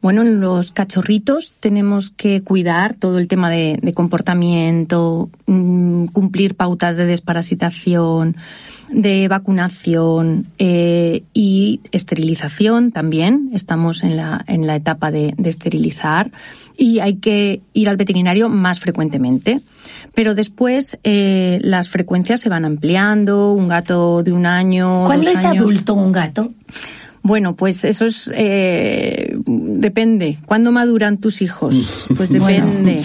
Bueno, 0.00 0.22
en 0.22 0.40
los 0.40 0.70
cachorritos 0.70 1.54
tenemos 1.58 2.10
que 2.10 2.42
cuidar 2.42 2.94
todo 2.94 3.18
el 3.18 3.26
tema 3.26 3.50
de, 3.50 3.80
de 3.82 3.94
comportamiento, 3.94 5.28
mm, 5.46 6.06
cumplir 6.06 6.54
pautas 6.54 6.96
de 6.96 7.04
desparasitación, 7.04 8.36
de 8.90 9.26
vacunación 9.26 10.46
eh, 10.58 11.24
y 11.34 11.80
esterilización 11.90 12.92
también. 12.92 13.50
Estamos 13.52 14.04
en 14.04 14.16
la, 14.16 14.44
en 14.46 14.68
la 14.68 14.76
etapa 14.76 15.10
de, 15.10 15.34
de 15.36 15.50
esterilizar 15.50 16.30
y 16.76 17.00
hay 17.00 17.16
que 17.16 17.60
ir 17.72 17.88
al 17.88 17.96
veterinario 17.96 18.48
más 18.48 18.78
frecuentemente. 18.78 19.60
Pero 20.14 20.34
después 20.34 20.96
eh, 21.02 21.58
las 21.62 21.88
frecuencias 21.88 22.40
se 22.40 22.48
van 22.48 22.64
ampliando. 22.64 23.52
Un 23.52 23.68
gato 23.68 24.22
de 24.22 24.32
un 24.32 24.46
año. 24.46 25.04
¿Cuándo 25.06 25.26
dos 25.26 25.38
es 25.38 25.44
años. 25.44 25.62
adulto 25.64 25.94
un 25.94 26.12
gato? 26.12 26.52
Bueno, 27.22 27.56
pues 27.56 27.84
eso 27.84 28.06
es 28.06 28.30
eh, 28.34 29.36
depende. 29.46 30.38
¿Cuándo 30.46 30.72
maduran 30.72 31.18
tus 31.18 31.42
hijos? 31.42 32.06
Pues 32.16 32.36
Bueno. 32.38 32.66
depende. 32.66 33.02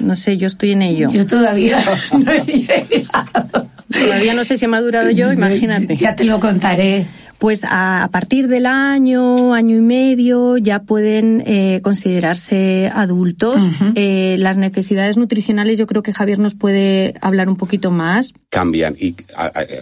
No 0.00 0.14
sé, 0.14 0.36
yo 0.36 0.46
estoy 0.46 0.72
en 0.72 0.82
ello. 0.82 1.10
Yo 1.10 1.26
todavía 1.26 1.82
no 2.18 2.30
he 2.32 2.44
llegado. 2.44 3.68
Todavía 3.90 4.34
no 4.34 4.44
sé 4.44 4.56
si 4.56 4.64
he 4.64 4.68
madurado 4.68 5.10
yo, 5.10 5.32
imagínate. 5.32 5.96
Ya 5.96 6.16
te 6.16 6.24
lo 6.24 6.40
contaré. 6.40 7.06
Pues 7.42 7.64
a, 7.64 8.04
a 8.04 8.08
partir 8.08 8.46
del 8.46 8.66
año, 8.66 9.52
año 9.52 9.76
y 9.76 9.80
medio, 9.80 10.58
ya 10.58 10.82
pueden 10.84 11.42
eh, 11.44 11.80
considerarse 11.82 12.88
adultos. 12.94 13.60
Eh, 13.96 14.36
las 14.38 14.58
necesidades 14.58 15.16
nutricionales, 15.16 15.76
yo 15.76 15.88
creo 15.88 16.04
que 16.04 16.12
Javier 16.12 16.38
nos 16.38 16.54
puede 16.54 17.14
hablar 17.20 17.48
un 17.48 17.56
poquito 17.56 17.90
más. 17.90 18.32
cambian 18.48 18.94
y 18.96 19.16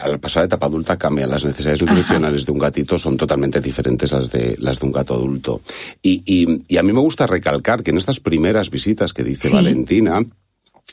al 0.01 0.19
pasar 0.21 0.41
a 0.41 0.45
la 0.45 0.47
etapa 0.47 0.67
adulta 0.67 0.97
cambian 0.97 1.29
las 1.29 1.45
necesidades 1.45 1.83
nutricionales 1.83 2.47
de 2.47 2.53
un 2.53 2.59
gatito 2.59 2.99
son 2.99 3.19
totalmente 3.19 3.61
diferentes 3.61 4.11
a 4.15 4.21
las 4.21 4.31
de 4.31 4.57
las 4.59 4.79
de 4.81 4.87
un 4.87 4.93
gato 4.93 5.13
adulto 5.15 5.61
y, 6.01 6.23
y, 6.25 6.63
y 6.67 6.77
a 6.79 6.83
mí 6.83 6.93
me 6.93 7.01
gusta 7.01 7.27
recalcar 7.27 7.83
que 7.83 7.91
en 7.91 7.99
estas 7.99 8.21
primeras 8.21 8.71
visitas 8.71 9.13
que 9.13 9.23
dice 9.23 9.49
Sí. 9.49 9.55
Valentina 9.55 10.23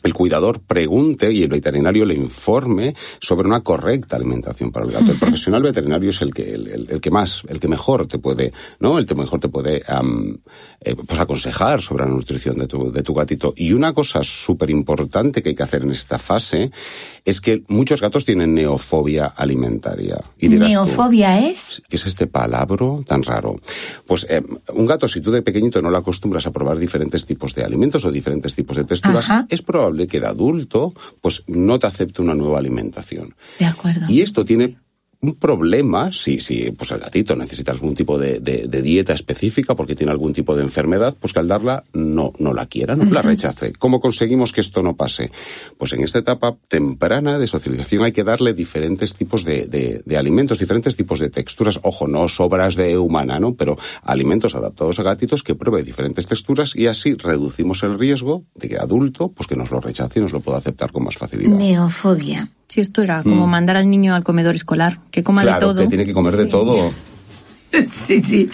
el 0.03 0.13
cuidador 0.13 0.59
pregunte 0.61 1.31
y 1.31 1.43
el 1.43 1.49
veterinario 1.49 2.05
le 2.05 2.13
informe 2.13 2.95
sobre 3.19 3.47
una 3.47 3.61
correcta 3.61 4.15
alimentación 4.15 4.71
para 4.71 4.85
el 4.85 4.91
gato. 4.91 5.11
El 5.11 5.19
profesional 5.19 5.63
veterinario 5.63 6.09
es 6.09 6.21
el 6.21 6.33
que, 6.33 6.53
el, 6.53 6.99
que 7.01 7.11
más, 7.11 7.43
el 7.47 7.59
que 7.59 7.67
mejor 7.67 8.07
te 8.07 8.19
puede, 8.19 8.53
¿no? 8.79 8.97
El 8.97 9.05
que 9.05 9.15
mejor 9.15 9.39
te 9.39 9.49
puede, 9.49 9.83
eh, 10.81 10.95
pues 10.95 11.19
aconsejar 11.19 11.81
sobre 11.81 12.05
la 12.05 12.11
nutrición 12.11 12.57
de 12.57 12.67
tu, 12.67 12.91
de 12.91 13.03
tu 13.03 13.13
gatito. 13.13 13.53
Y 13.55 13.73
una 13.73 13.93
cosa 13.93 14.21
súper 14.23 14.69
importante 14.69 15.41
que 15.41 15.49
hay 15.49 15.55
que 15.55 15.63
hacer 15.63 15.83
en 15.83 15.91
esta 15.91 16.19
fase 16.19 16.71
es 17.25 17.41
que 17.41 17.63
muchos 17.67 18.01
gatos 18.01 18.25
tienen 18.25 18.53
neofobia 18.53 19.27
alimentaria. 19.27 20.17
Y 20.37 20.49
¿Neofobia 20.49 21.47
es? 21.47 21.81
¿Qué 21.89 21.97
es 21.97 22.05
este 22.05 22.27
palabra 22.27 22.67
tan 23.05 23.23
raro? 23.23 23.59
Pues 24.05 24.25
eh, 24.29 24.41
un 24.73 24.85
gato, 24.85 25.07
si 25.07 25.21
tú 25.21 25.31
de 25.31 25.41
pequeñito 25.41 25.81
no 25.81 25.89
lo 25.89 25.97
acostumbras 25.97 26.45
a 26.47 26.51
probar 26.51 26.77
diferentes 26.77 27.25
tipos 27.25 27.53
de 27.55 27.63
alimentos 27.63 28.03
o 28.05 28.11
diferentes 28.11 28.55
tipos 28.55 28.77
de 28.77 28.83
texturas, 28.83 29.27
es 29.49 29.61
probable 29.61 29.86
que 30.07 30.19
de 30.19 30.27
adulto 30.27 30.93
pues 31.21 31.43
no 31.47 31.79
te 31.79 31.87
acepte 31.87 32.21
una 32.21 32.35
nueva 32.35 32.59
alimentación. 32.59 33.35
De 33.59 33.65
acuerdo. 33.65 34.05
Y 34.09 34.21
esto 34.21 34.45
tiene 34.45 34.77
un 35.19 35.35
problema, 35.35 36.11
si, 36.11 36.39
si 36.39 36.71
pues 36.71 36.91
el 36.91 36.99
gatito 36.99 37.35
necesita 37.35 37.71
algún 37.71 37.95
tipo 37.95 38.19
de, 38.19 38.39
dieta 38.39 39.13
específica 39.13 39.75
porque 39.75 39.95
tiene 39.95 40.11
algún 40.11 40.33
tipo 40.33 40.55
de 40.55 40.61
enfermedad, 40.61 41.15
pues 41.19 41.33
que 41.33 41.39
al 41.39 41.47
darla 41.47 41.83
no, 41.93 42.33
no 42.37 42.53
la 42.53 42.67
quiera, 42.67 42.95
no 42.95 43.05
la 43.05 43.21
rechace. 43.21 43.73
¿Cómo 43.73 43.99
conseguimos 43.99 44.51
que 44.51 44.61
esto 44.61 44.83
no 44.83 44.95
pase? 44.95 45.31
Pues 45.77 45.93
en 45.93 46.03
esta 46.03 46.19
etapa 46.19 46.55
temprana 46.67 47.39
de 47.39 47.47
socialización 47.47 48.03
hay 48.03 48.11
que 48.11 48.23
darle 48.23 48.53
diferentes 48.53 49.15
tipos 49.15 49.43
de, 49.43 50.03
alimentos, 50.17 50.59
diferentes 50.59 50.95
tipos 50.95 51.19
de 51.19 51.29
texturas. 51.29 51.79
Ojo, 51.83 52.07
no 52.07 52.29
sobras 52.29 52.75
de 52.75 52.97
humana, 52.97 53.39
¿no? 53.39 53.55
Pero 53.55 53.77
alimentos 54.03 54.55
adaptados 54.55 54.99
a 54.99 55.03
gatitos 55.03 55.41
que 55.41 55.55
pruebe 55.55 55.83
diferentes 55.83 56.27
texturas 56.27 56.75
y 56.75 56.85
así 56.85 57.15
reducimos 57.15 57.81
el 57.83 57.97
riesgo 57.97 58.43
de 58.53 58.69
que 58.69 58.77
adulto, 58.77 59.29
pues 59.29 59.47
que 59.47 59.55
nos 59.55 59.71
lo 59.71 59.79
rechace 59.79 60.19
y 60.19 60.21
nos 60.21 60.31
lo 60.31 60.41
pueda 60.41 60.59
aceptar 60.59 60.91
con 60.91 61.03
más 61.03 61.17
facilidad. 61.17 61.57
Neofobia. 61.57 62.51
Si 62.67 62.81
esto 62.81 63.01
era 63.01 63.23
como 63.23 63.47
mm. 63.47 63.49
mandar 63.49 63.77
al 63.77 63.89
niño 63.89 64.13
al 64.13 64.23
comedor 64.23 64.55
escolar, 64.55 64.99
que 65.11 65.23
coma 65.23 65.45
de 65.45 65.59
todo. 65.59 65.81
que 65.81 65.87
tiene 65.87 66.05
que 66.05 66.13
comer 66.13 66.35
de 66.35 66.45
todo. 66.47 66.91
sí, 68.07 68.21
sí. 68.21 68.49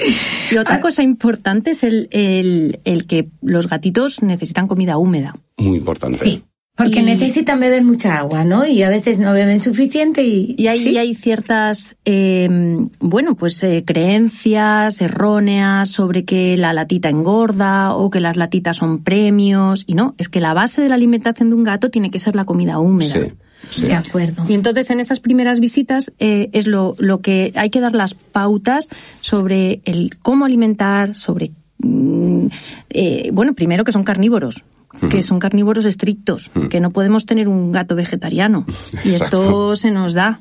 Y 0.51 0.57
otra 0.57 0.75
ah. 0.75 0.81
cosa 0.81 1.03
importante 1.03 1.71
es 1.71 1.83
el, 1.83 2.07
el, 2.11 2.79
el, 2.83 3.05
que 3.05 3.29
los 3.41 3.67
gatitos 3.67 4.21
necesitan 4.21 4.67
comida 4.67 4.97
húmeda. 4.97 5.35
Muy 5.57 5.77
importante. 5.77 6.23
Sí. 6.23 6.43
Porque 6.75 7.03
necesitan 7.03 7.59
beber 7.59 7.83
mucha 7.83 8.17
agua, 8.17 8.43
¿no? 8.43 8.65
Y 8.65 8.81
a 8.81 8.89
veces 8.89 9.19
no 9.19 9.31
beben 9.31 9.59
suficiente 9.59 10.23
y... 10.23 10.55
Y 10.57 10.67
hay, 10.69 10.97
hay 10.97 11.13
ciertas, 11.13 11.97
eh, 12.03 12.49
bueno, 12.99 13.35
pues 13.35 13.61
eh, 13.61 13.83
creencias 13.85 14.99
erróneas 14.99 15.89
sobre 15.89 16.25
que 16.25 16.57
la 16.57 16.73
latita 16.73 17.09
engorda 17.09 17.93
o 17.93 18.09
que 18.09 18.19
las 18.19 18.37
latitas 18.37 18.77
son 18.77 19.03
premios. 19.03 19.83
Y 19.85 19.93
no, 19.93 20.15
es 20.17 20.29
que 20.29 20.41
la 20.41 20.55
base 20.55 20.81
de 20.81 20.89
la 20.89 20.95
alimentación 20.95 21.51
de 21.51 21.55
un 21.57 21.63
gato 21.63 21.91
tiene 21.91 22.09
que 22.09 22.17
ser 22.17 22.35
la 22.35 22.45
comida 22.45 22.79
húmeda. 22.79 23.13
Sí. 23.13 23.33
De 23.81 23.93
acuerdo. 23.93 24.45
Y 24.47 24.53
entonces 24.53 24.89
en 24.91 24.99
esas 24.99 25.19
primeras 25.19 25.59
visitas 25.59 26.13
eh, 26.19 26.49
es 26.53 26.67
lo, 26.67 26.95
lo 26.99 27.21
que 27.21 27.53
hay 27.55 27.69
que 27.69 27.79
dar 27.79 27.93
las 27.93 28.13
pautas 28.13 28.89
sobre 29.21 29.81
el 29.85 30.17
cómo 30.21 30.45
alimentar, 30.45 31.15
sobre 31.15 31.51
mm, 31.79 32.47
eh, 32.89 33.29
bueno, 33.33 33.53
primero 33.53 33.83
que 33.83 33.91
son 33.91 34.03
carnívoros, 34.03 34.63
que 35.09 35.23
son 35.23 35.39
carnívoros 35.39 35.85
estrictos, 35.85 36.51
que 36.69 36.79
no 36.79 36.91
podemos 36.91 37.25
tener 37.25 37.47
un 37.47 37.71
gato 37.71 37.95
vegetariano. 37.95 38.65
Y 39.03 39.15
esto 39.15 39.75
se 39.75 39.91
nos 39.91 40.13
da. 40.13 40.39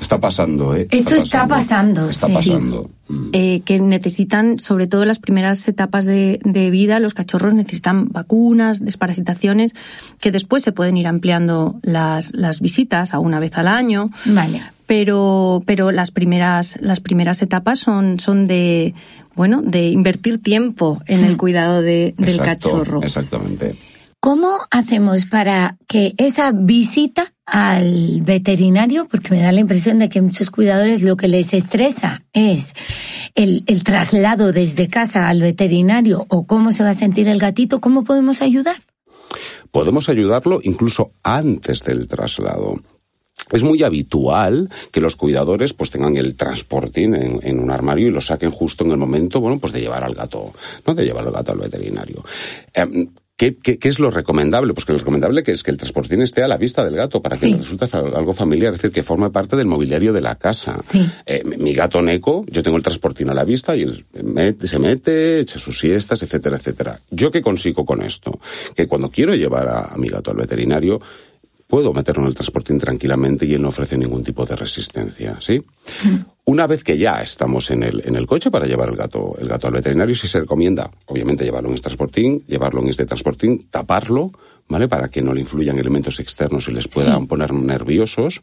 Está 0.00 0.20
pasando, 0.20 0.74
¿eh? 0.74 0.86
Esto 0.90 1.14
está 1.14 1.46
pasando. 1.46 2.10
Está 2.10 2.28
pasando. 2.28 2.90
Mm. 3.08 3.28
Eh, 3.32 3.62
que 3.64 3.78
necesitan, 3.80 4.58
sobre 4.58 4.86
todo 4.86 5.02
en 5.02 5.08
las 5.08 5.18
primeras 5.18 5.66
etapas 5.68 6.04
de, 6.04 6.40
de, 6.42 6.70
vida, 6.70 7.00
los 7.00 7.14
cachorros 7.14 7.54
necesitan 7.54 8.08
vacunas, 8.08 8.84
desparasitaciones, 8.84 9.74
que 10.20 10.30
después 10.30 10.62
se 10.62 10.72
pueden 10.72 10.96
ir 10.96 11.06
ampliando 11.06 11.78
las, 11.82 12.34
las 12.34 12.60
visitas 12.60 13.14
a 13.14 13.18
una 13.18 13.40
vez 13.40 13.56
al 13.56 13.68
año. 13.68 14.10
Vale. 14.24 14.62
Pero, 14.86 15.62
pero 15.64 15.92
las 15.92 16.10
primeras, 16.10 16.78
las 16.80 17.00
primeras 17.00 17.40
etapas 17.40 17.78
son, 17.78 18.20
son 18.20 18.46
de, 18.46 18.94
bueno, 19.34 19.62
de 19.62 19.88
invertir 19.88 20.42
tiempo 20.42 21.02
en 21.06 21.24
el 21.24 21.34
hmm. 21.34 21.38
cuidado 21.38 21.82
de, 21.82 22.14
del 22.18 22.38
cachorro. 22.38 23.02
Exactamente. 23.02 23.76
¿Cómo 24.24 24.60
hacemos 24.70 25.26
para 25.26 25.76
que 25.86 26.14
esa 26.16 26.50
visita 26.50 27.34
al 27.44 28.22
veterinario, 28.22 29.06
porque 29.06 29.28
me 29.32 29.42
da 29.42 29.52
la 29.52 29.60
impresión 29.60 29.98
de 29.98 30.08
que 30.08 30.22
muchos 30.22 30.48
cuidadores 30.48 31.02
lo 31.02 31.18
que 31.18 31.28
les 31.28 31.52
estresa 31.52 32.24
es 32.32 32.72
el, 33.34 33.64
traslado 33.84 34.50
desde 34.50 34.88
casa 34.88 35.28
al 35.28 35.42
veterinario 35.42 36.24
o 36.30 36.46
cómo 36.46 36.72
se 36.72 36.82
va 36.82 36.88
a 36.88 36.94
sentir 36.94 37.28
el 37.28 37.38
gatito, 37.38 37.82
¿cómo 37.82 38.02
podemos 38.02 38.40
ayudar? 38.40 38.76
Podemos 39.70 40.08
ayudarlo 40.08 40.60
incluso 40.62 41.12
antes 41.22 41.82
del 41.82 42.08
traslado. 42.08 42.80
Es 43.52 43.62
muy 43.62 43.82
habitual 43.82 44.70
que 44.90 45.02
los 45.02 45.16
cuidadores 45.16 45.74
pues 45.74 45.90
tengan 45.90 46.16
el 46.16 46.34
transportín 46.34 47.14
en, 47.14 47.60
un 47.60 47.70
armario 47.70 48.08
y 48.08 48.10
lo 48.10 48.22
saquen 48.22 48.52
justo 48.52 48.84
en 48.84 48.92
el 48.92 48.96
momento, 48.96 49.42
bueno, 49.42 49.58
pues 49.58 49.74
de 49.74 49.82
llevar 49.82 50.02
al 50.02 50.14
gato, 50.14 50.54
¿no? 50.86 50.94
De 50.94 51.04
llevar 51.04 51.26
al 51.26 51.32
gato 51.32 51.52
al 51.52 51.58
veterinario. 51.58 52.24
Em, 52.72 53.10
¿Qué, 53.36 53.56
es 53.82 53.98
lo 53.98 54.12
recomendable? 54.12 54.74
Pues 54.74 54.86
que 54.86 54.92
lo 54.92 54.98
recomendable 55.00 55.42
que 55.42 55.50
es 55.50 55.64
que 55.64 55.72
el 55.72 55.76
transportín 55.76 56.22
esté 56.22 56.44
a 56.44 56.48
la 56.48 56.56
vista 56.56 56.84
del 56.84 56.94
gato 56.94 57.20
para 57.20 57.36
que 57.36 57.46
le 57.46 57.56
resulte 57.56 57.86
algo 57.92 58.32
familiar, 58.32 58.72
es 58.72 58.78
decir, 58.80 58.92
que 58.92 59.02
forme 59.02 59.30
parte 59.30 59.56
del 59.56 59.66
mobiliario 59.66 60.12
de 60.12 60.20
la 60.20 60.36
casa. 60.36 60.78
Eh, 61.26 61.42
mi 61.44 61.72
gato 61.72 62.00
Neko, 62.00 62.44
yo 62.48 62.62
tengo 62.62 62.76
el 62.76 62.82
transportín 62.84 63.30
a 63.30 63.34
la 63.34 63.42
vista 63.42 63.74
y 63.74 63.82
él 63.82 64.04
se 64.60 64.78
mete, 64.78 65.40
echa 65.40 65.58
sus 65.58 65.78
siestas, 65.78 66.22
etcétera, 66.22 66.58
etcétera. 66.58 67.00
¿Yo 67.10 67.32
qué 67.32 67.42
consigo 67.42 67.84
con 67.84 68.02
esto? 68.02 68.38
Que 68.76 68.86
cuando 68.86 69.10
quiero 69.10 69.34
llevar 69.34 69.66
a 69.68 69.96
mi 69.96 70.08
gato 70.08 70.30
al 70.30 70.36
veterinario, 70.36 71.00
puedo 71.66 71.92
meterlo 71.92 72.22
en 72.22 72.28
el 72.28 72.34
transportín 72.34 72.78
tranquilamente 72.78 73.46
y 73.46 73.54
él 73.54 73.62
no 73.62 73.68
ofrece 73.68 73.96
ningún 73.96 74.22
tipo 74.22 74.44
de 74.44 74.56
resistencia, 74.56 75.36
¿sí? 75.40 75.62
Una 76.46 76.66
vez 76.66 76.84
que 76.84 76.98
ya 76.98 77.22
estamos 77.22 77.70
en 77.70 77.82
el, 77.82 78.02
en 78.04 78.16
el 78.16 78.26
coche 78.26 78.50
para 78.50 78.66
llevar 78.66 78.90
el 78.90 78.96
gato, 78.96 79.34
el 79.38 79.48
gato 79.48 79.66
al 79.66 79.72
veterinario, 79.72 80.14
sí 80.14 80.28
se 80.28 80.40
recomienda, 80.40 80.90
obviamente, 81.06 81.44
llevarlo 81.44 81.70
en 81.70 81.76
este 81.76 81.84
transportín, 81.84 82.44
llevarlo 82.46 82.82
en 82.82 82.88
este 82.88 83.06
transportín, 83.06 83.66
taparlo, 83.70 84.32
¿vale? 84.68 84.88
Para 84.88 85.08
que 85.08 85.22
no 85.22 85.34
le 85.34 85.40
influyan 85.40 85.78
elementos 85.78 86.20
externos 86.20 86.68
y 86.68 86.72
les 86.72 86.88
puedan 86.88 87.26
poner 87.26 87.52
nerviosos. 87.52 88.40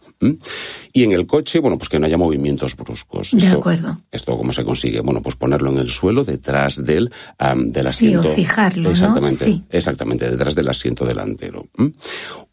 Y 0.94 1.04
en 1.04 1.12
el 1.12 1.26
coche, 1.26 1.60
bueno, 1.60 1.78
pues 1.78 1.90
que 1.90 2.00
no 2.00 2.06
haya 2.06 2.18
movimientos 2.18 2.76
bruscos. 2.76 3.32
De 3.34 3.48
acuerdo. 3.48 4.00
¿Esto 4.12 4.38
cómo 4.38 4.54
se 4.54 4.64
consigue? 4.64 5.02
Bueno, 5.02 5.22
pues 5.22 5.36
ponerlo 5.36 5.72
en 5.72 5.80
el 5.80 5.90
suelo 5.90 6.24
detrás 6.24 6.84
del, 6.84 7.12
del 7.56 7.88
asiento. 7.88 8.24
Sí, 8.24 8.30
o 8.30 8.34
fijarlo, 8.34 8.92
Exactamente. 8.92 9.46
Sí. 9.46 9.64
Exactamente, 9.70 10.30
detrás 10.30 10.56
del 10.56 10.70
asiento 10.70 11.06
delantero. 11.06 11.68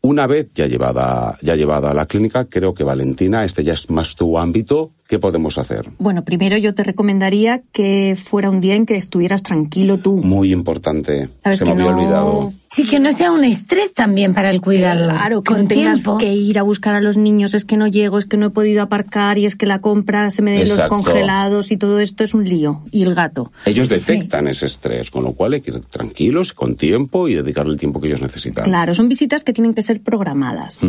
Una 0.08 0.26
vez 0.26 0.48
ya 0.54 0.66
llevada, 0.66 1.36
ya 1.42 1.54
llevada 1.54 1.90
a 1.90 1.94
la 1.94 2.06
clínica, 2.06 2.46
creo 2.46 2.72
que 2.72 2.82
Valentina, 2.82 3.44
este 3.44 3.62
ya 3.62 3.74
es 3.74 3.90
más 3.90 4.16
tu 4.16 4.38
ámbito, 4.38 4.92
¿Qué 5.08 5.18
podemos 5.18 5.56
hacer? 5.56 5.86
Bueno, 5.98 6.22
primero 6.22 6.58
yo 6.58 6.74
te 6.74 6.82
recomendaría 6.82 7.62
que 7.72 8.14
fuera 8.22 8.50
un 8.50 8.60
día 8.60 8.74
en 8.74 8.84
que 8.84 8.96
estuvieras 8.96 9.42
tranquilo 9.42 9.96
tú. 9.96 10.18
Muy 10.18 10.52
importante. 10.52 11.30
Se 11.54 11.64
me 11.64 11.70
había 11.70 11.86
olvidado. 11.86 12.52
Sí, 12.70 12.86
que 12.86 13.00
no 13.00 13.10
sea 13.12 13.32
un 13.32 13.42
estrés 13.42 13.94
también 13.94 14.34
para 14.34 14.50
el 14.50 14.60
cuidado. 14.60 15.08
Claro, 15.08 15.42
que 15.42 15.54
no 15.54 15.66
tengas 15.66 16.02
que 16.18 16.34
ir 16.34 16.58
a 16.58 16.62
buscar 16.62 16.94
a 16.94 17.00
los 17.00 17.16
niños, 17.16 17.54
es 17.54 17.64
que 17.64 17.78
no 17.78 17.86
llego, 17.86 18.18
es 18.18 18.26
que 18.26 18.36
no 18.36 18.48
he 18.48 18.50
podido 18.50 18.82
aparcar 18.82 19.38
y 19.38 19.46
es 19.46 19.56
que 19.56 19.64
la 19.64 19.80
compra 19.80 20.30
se 20.30 20.42
me 20.42 20.52
den 20.52 20.68
los 20.68 20.82
congelados 20.82 21.72
y 21.72 21.78
todo 21.78 21.98
esto 22.00 22.22
es 22.22 22.34
un 22.34 22.46
lío. 22.46 22.82
Y 22.90 23.04
el 23.04 23.14
gato. 23.14 23.50
Ellos 23.64 23.88
detectan 23.88 24.46
ese 24.46 24.66
estrés, 24.66 25.10
con 25.10 25.24
lo 25.24 25.32
cual 25.32 25.54
hay 25.54 25.62
que 25.62 25.70
ir 25.70 25.80
tranquilos, 25.80 26.52
con 26.52 26.76
tiempo 26.76 27.28
y 27.28 27.34
dedicarle 27.34 27.72
el 27.72 27.78
tiempo 27.78 27.98
que 27.98 28.08
ellos 28.08 28.20
necesitan. 28.20 28.64
Claro, 28.64 28.92
son 28.92 29.08
visitas 29.08 29.42
que 29.42 29.54
tienen 29.54 29.72
que 29.72 29.80
ser 29.80 29.97
programadas. 29.98 30.80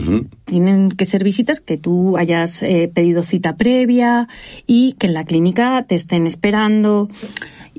Tienen 0.45 0.91
que 0.91 1.05
ser 1.05 1.23
visitas 1.23 1.59
que 1.59 1.77
tú 1.77 2.17
hayas 2.17 2.63
eh, 2.63 2.91
pedido 2.93 3.23
cita 3.23 3.55
previa 3.55 4.27
y 4.67 4.93
que 4.93 5.07
en 5.07 5.13
la 5.13 5.25
clínica 5.25 5.83
te 5.87 5.95
estén 5.95 6.27
esperando 6.27 7.09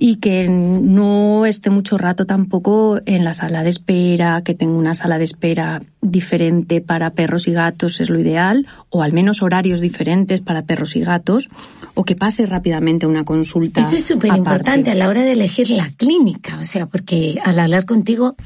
y 0.03 0.17
que 0.17 0.49
no 0.49 1.45
esté 1.45 1.69
mucho 1.69 1.99
rato 1.99 2.25
tampoco 2.25 3.01
en 3.05 3.23
la 3.23 3.35
sala 3.35 3.63
de 3.63 3.69
espera, 3.69 4.41
que 4.43 4.55
tenga 4.55 4.73
una 4.73 4.95
sala 4.95 5.19
de 5.19 5.25
espera 5.25 5.83
diferente 6.01 6.81
para 6.81 7.11
perros 7.11 7.47
y 7.47 7.53
gatos 7.53 8.01
es 8.01 8.09
lo 8.09 8.19
ideal, 8.19 8.67
o 8.89 9.03
al 9.03 9.13
menos 9.13 9.43
horarios 9.43 9.83
diferentes 9.83 10.41
para 10.41 10.63
perros 10.63 10.97
y 10.97 11.01
gatos, 11.01 11.51
o 11.93 12.05
que 12.05 12.17
pase 12.17 12.47
rápidamente 12.47 13.07
una 13.07 13.25
consulta. 13.25 13.83
Eso 13.83 13.97
es 13.97 14.05
súper 14.05 14.35
importante 14.35 14.91
a 14.91 14.95
la 14.95 15.07
hora 15.07 15.23
de 15.23 15.33
elegir 15.33 15.69
la 15.69 15.91
clínica, 15.91 16.59
o 16.59 16.65
sea, 16.65 16.87
porque 16.87 17.39
al 17.45 17.59
hablar 17.59 17.85
contigo 17.85 18.37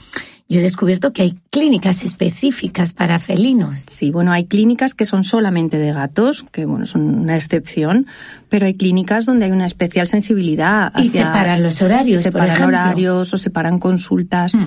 yo 0.48 0.60
he 0.60 0.62
descubierto 0.62 1.12
que 1.12 1.22
hay 1.22 1.38
clínicas 1.50 2.04
específicas 2.04 2.92
para 2.92 3.18
felinos. 3.18 3.78
Sí, 3.88 4.10
bueno, 4.10 4.32
hay 4.32 4.44
clínicas 4.44 4.94
que 4.94 5.06
son 5.06 5.24
solamente 5.24 5.78
de 5.78 5.92
gatos, 5.92 6.44
que 6.52 6.66
bueno, 6.66 6.86
son 6.86 7.02
una 7.02 7.36
excepción, 7.36 8.06
pero 8.48 8.66
hay 8.66 8.74
clínicas 8.74 9.26
donde 9.26 9.46
hay 9.46 9.50
una 9.50 9.66
especial 9.66 10.06
sensibilidad. 10.06 10.90
Hacia, 10.94 11.04
y 11.04 11.08
separan 11.08 11.62
los 11.62 11.80
horarios, 11.82 12.22
separan 12.22 12.62
horarios 12.62 13.32
o 13.34 13.38
separan 13.38 13.78
consultas. 13.78 14.54
Mm. 14.54 14.64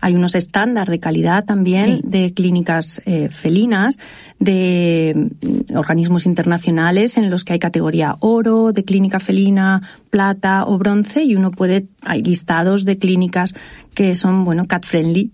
Hay 0.00 0.14
unos 0.14 0.34
estándar 0.34 0.88
de 0.88 1.00
calidad 1.00 1.44
también 1.44 2.00
de 2.04 2.32
clínicas 2.32 3.00
eh, 3.04 3.28
felinas, 3.28 3.98
de 4.38 5.30
mm, 5.42 5.76
organismos 5.76 6.26
internacionales 6.26 7.16
en 7.16 7.30
los 7.30 7.44
que 7.44 7.54
hay 7.54 7.58
categoría 7.58 8.16
oro, 8.20 8.72
de 8.72 8.84
clínica 8.84 9.20
felina, 9.20 9.82
plata 10.10 10.64
o 10.66 10.78
bronce 10.78 11.24
y 11.24 11.34
uno 11.34 11.50
puede, 11.50 11.88
hay 12.02 12.22
listados 12.22 12.84
de 12.84 12.98
clínicas 12.98 13.54
que 13.94 14.14
son, 14.16 14.44
bueno, 14.44 14.66
cat 14.66 14.84
friendly 14.84 15.32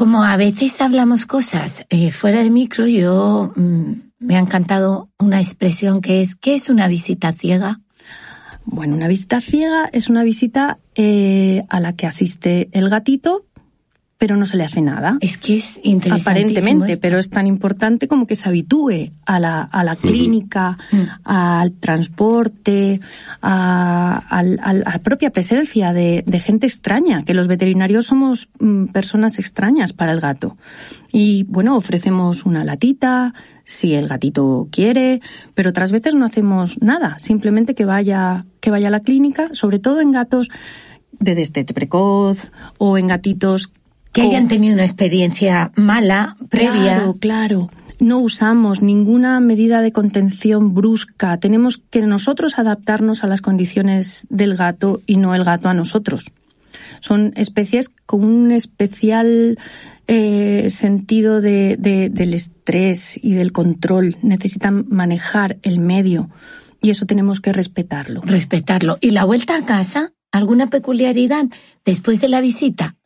como 0.00 0.24
a 0.24 0.38
veces 0.38 0.80
hablamos 0.80 1.26
cosas 1.26 1.84
eh, 1.90 2.10
fuera 2.10 2.42
de 2.42 2.48
micro, 2.48 2.86
yo 2.86 3.52
mm, 3.54 3.92
me 4.20 4.36
ha 4.36 4.38
encantado 4.38 5.10
una 5.18 5.40
expresión 5.40 6.00
que 6.00 6.20
es, 6.20 6.36
¿qué 6.36 6.54
es 6.54 6.68
una 6.68 6.86
visita 6.86 7.32
ciega? 7.32 7.80
Bueno, 8.64 8.94
una 8.94 9.08
visita 9.08 9.40
ciega 9.40 9.88
es 9.92 10.08
una 10.08 10.22
visita 10.22 10.78
eh, 10.94 11.64
a 11.68 11.80
la 11.80 11.94
que 11.94 12.06
asiste 12.06 12.68
el 12.72 12.88
gatito 12.88 13.46
pero 14.20 14.36
no 14.36 14.44
se 14.44 14.58
le 14.58 14.64
hace 14.64 14.82
nada. 14.82 15.16
Es 15.22 15.38
que 15.38 15.56
es 15.56 15.80
interesante. 15.82 16.30
Aparentemente, 16.30 16.98
pero 16.98 17.18
es 17.18 17.30
tan 17.30 17.46
importante 17.46 18.06
como 18.06 18.26
que 18.26 18.36
se 18.36 18.50
habitúe 18.50 19.12
a 19.24 19.40
la, 19.40 19.62
a 19.62 19.82
la 19.82 19.96
clínica, 19.96 20.76
mm. 20.92 21.02
al 21.24 21.72
transporte, 21.72 23.00
a, 23.40 24.42
la 24.42 24.98
propia 25.02 25.30
presencia 25.30 25.94
de, 25.94 26.22
gente 26.44 26.66
extraña, 26.66 27.22
que 27.22 27.32
los 27.32 27.46
veterinarios 27.46 28.08
somos 28.08 28.50
mm, 28.58 28.88
personas 28.88 29.38
extrañas 29.38 29.94
para 29.94 30.12
el 30.12 30.20
gato. 30.20 30.58
Y 31.10 31.44
bueno, 31.44 31.74
ofrecemos 31.74 32.44
una 32.44 32.62
latita, 32.62 33.32
si 33.64 33.94
el 33.94 34.06
gatito 34.06 34.68
quiere, 34.70 35.22
pero 35.54 35.70
otras 35.70 35.92
veces 35.92 36.14
no 36.14 36.26
hacemos 36.26 36.76
nada, 36.82 37.18
simplemente 37.20 37.74
que 37.74 37.86
vaya, 37.86 38.44
que 38.60 38.70
vaya 38.70 38.88
a 38.88 38.90
la 38.90 39.00
clínica, 39.00 39.48
sobre 39.52 39.78
todo 39.78 40.02
en 40.02 40.12
gatos 40.12 40.50
de 41.12 41.34
destete 41.34 41.72
precoz 41.72 42.50
o 42.76 42.98
en 42.98 43.06
gatitos 43.06 43.70
que 44.12 44.22
hayan 44.22 44.48
tenido 44.48 44.74
una 44.74 44.84
experiencia 44.84 45.72
mala 45.76 46.36
previa. 46.48 46.96
Claro, 46.96 47.16
claro. 47.18 47.70
No 48.00 48.18
usamos 48.18 48.80
ninguna 48.80 49.40
medida 49.40 49.82
de 49.82 49.92
contención 49.92 50.74
brusca. 50.74 51.38
Tenemos 51.38 51.82
que 51.90 52.00
nosotros 52.00 52.58
adaptarnos 52.58 53.22
a 53.22 53.26
las 53.26 53.42
condiciones 53.42 54.26
del 54.30 54.56
gato 54.56 55.02
y 55.06 55.18
no 55.18 55.34
el 55.34 55.44
gato 55.44 55.68
a 55.68 55.74
nosotros. 55.74 56.24
Son 57.00 57.32
especies 57.36 57.90
con 58.06 58.24
un 58.24 58.52
especial 58.52 59.58
eh, 60.06 60.68
sentido 60.70 61.40
de, 61.40 61.76
del 61.78 62.34
estrés 62.34 63.18
y 63.22 63.34
del 63.34 63.52
control. 63.52 64.16
Necesitan 64.22 64.86
manejar 64.88 65.58
el 65.62 65.78
medio 65.78 66.30
y 66.80 66.90
eso 66.90 67.04
tenemos 67.06 67.40
que 67.40 67.52
respetarlo. 67.52 68.22
Respetarlo. 68.22 68.96
¿Y 69.00 69.10
la 69.10 69.24
vuelta 69.24 69.56
a 69.56 69.66
casa? 69.66 70.12
¿Alguna 70.32 70.70
peculiaridad 70.70 71.46
después 71.84 72.20
de 72.20 72.28
la 72.28 72.40
visita? 72.40 72.96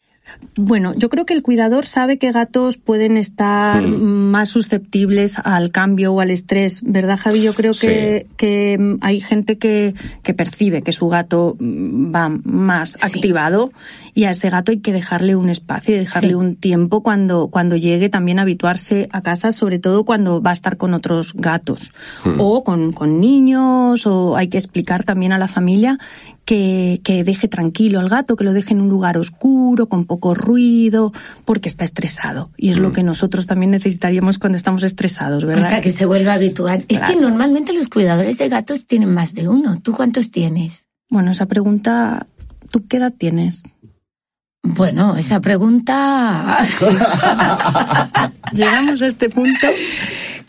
Bueno, 0.57 0.95
yo 0.95 1.09
creo 1.09 1.27
que 1.27 1.35
el 1.35 1.43
cuidador 1.43 1.85
sabe 1.85 2.19
que 2.19 2.31
gatos 2.31 2.77
pueden 2.77 3.17
estar 3.17 3.83
más 3.83 4.49
susceptibles 4.49 5.37
al 5.43 5.71
cambio 5.71 6.13
o 6.13 6.21
al 6.21 6.31
estrés, 6.31 6.81
¿verdad, 6.83 7.19
Javi? 7.19 7.43
Yo 7.43 7.55
creo 7.55 7.73
que, 7.73 8.27
que 8.37 8.97
hay 9.01 9.21
gente 9.21 9.59
que, 9.59 9.95
que, 10.23 10.35
percibe 10.35 10.83
que 10.83 10.93
su 10.93 11.09
gato 11.09 11.57
va 11.61 12.29
más 12.45 12.97
activado 13.03 13.73
y 14.15 14.25
a 14.25 14.31
ese 14.31 14.49
gato 14.49 14.71
hay 14.71 14.79
que 14.79 14.93
dejarle 14.93 15.35
un 15.35 15.49
espacio 15.49 15.95
y 15.95 15.99
dejarle 15.99 16.37
un 16.37 16.55
tiempo 16.55 17.03
cuando, 17.03 17.49
cuando 17.49 17.77
llegue 17.77 18.09
también 18.09 18.39
a 18.39 18.43
habituarse 18.43 19.09
a 19.11 19.23
casa, 19.23 19.51
sobre 19.51 19.81
todo 19.81 20.05
cuando 20.05 20.41
va 20.41 20.51
a 20.51 20.55
estar 20.55 20.77
con 20.77 20.95
otros 20.95 21.33
gatos. 21.35 21.93
Hmm. 22.25 22.39
o 22.39 22.65
con, 22.65 22.93
con 22.93 23.21
niños 23.21 24.07
o 24.07 24.37
hay 24.37 24.49
que 24.49 24.59
explicar 24.59 25.05
también 25.05 25.33
a 25.33 25.39
la 25.39 25.49
familia 25.49 25.99
que, 26.45 27.01
que, 27.05 27.25
deje 27.25 27.49
tranquilo 27.49 28.01
al 28.01 28.09
gato, 28.09 28.37
que 28.37 28.45
lo 28.45 28.53
deje 28.53 28.75
en 28.75 28.81
un 28.81 28.89
lugar 28.89 29.17
oscuro, 29.19 29.89
con 29.89 30.05
poco 30.05 30.35
ruido, 30.35 31.13
porque 31.45 31.69
está 31.69 31.85
estresado. 31.85 32.51
Y 32.57 32.71
es 32.71 32.79
lo 32.79 32.91
hmm. 32.91 32.93
que 32.93 33.03
nosotros 33.03 33.47
también 33.47 33.71
necesitaríamos 33.71 34.39
cuando 34.39 34.57
estamos 34.57 34.83
estresados, 34.83 35.45
¿verdad? 35.45 35.67
Hasta 35.67 35.81
que 35.81 35.93
se 35.93 36.07
vuelva 36.07 36.35
habitual. 36.35 36.85
Es 36.89 37.01
que 37.01 37.17
normalmente 37.17 37.73
los 37.73 37.89
cuidadores 37.89 38.39
de 38.39 38.49
gatos 38.49 38.87
tienen 38.87 39.13
más 39.13 39.35
de 39.35 39.49
uno. 39.49 39.81
¿Tú 39.81 39.93
cuántos 39.93 40.31
tienes? 40.31 40.87
Bueno, 41.09 41.31
esa 41.31 41.47
pregunta, 41.47 42.27
¿tú 42.71 42.87
qué 42.87 42.97
edad 42.99 43.13
tienes? 43.17 43.63
Bueno, 44.63 45.15
esa 45.17 45.41
pregunta. 45.41 46.59
Llegamos 48.53 49.03
a 49.03 49.07
este 49.09 49.29
punto. 49.29 49.67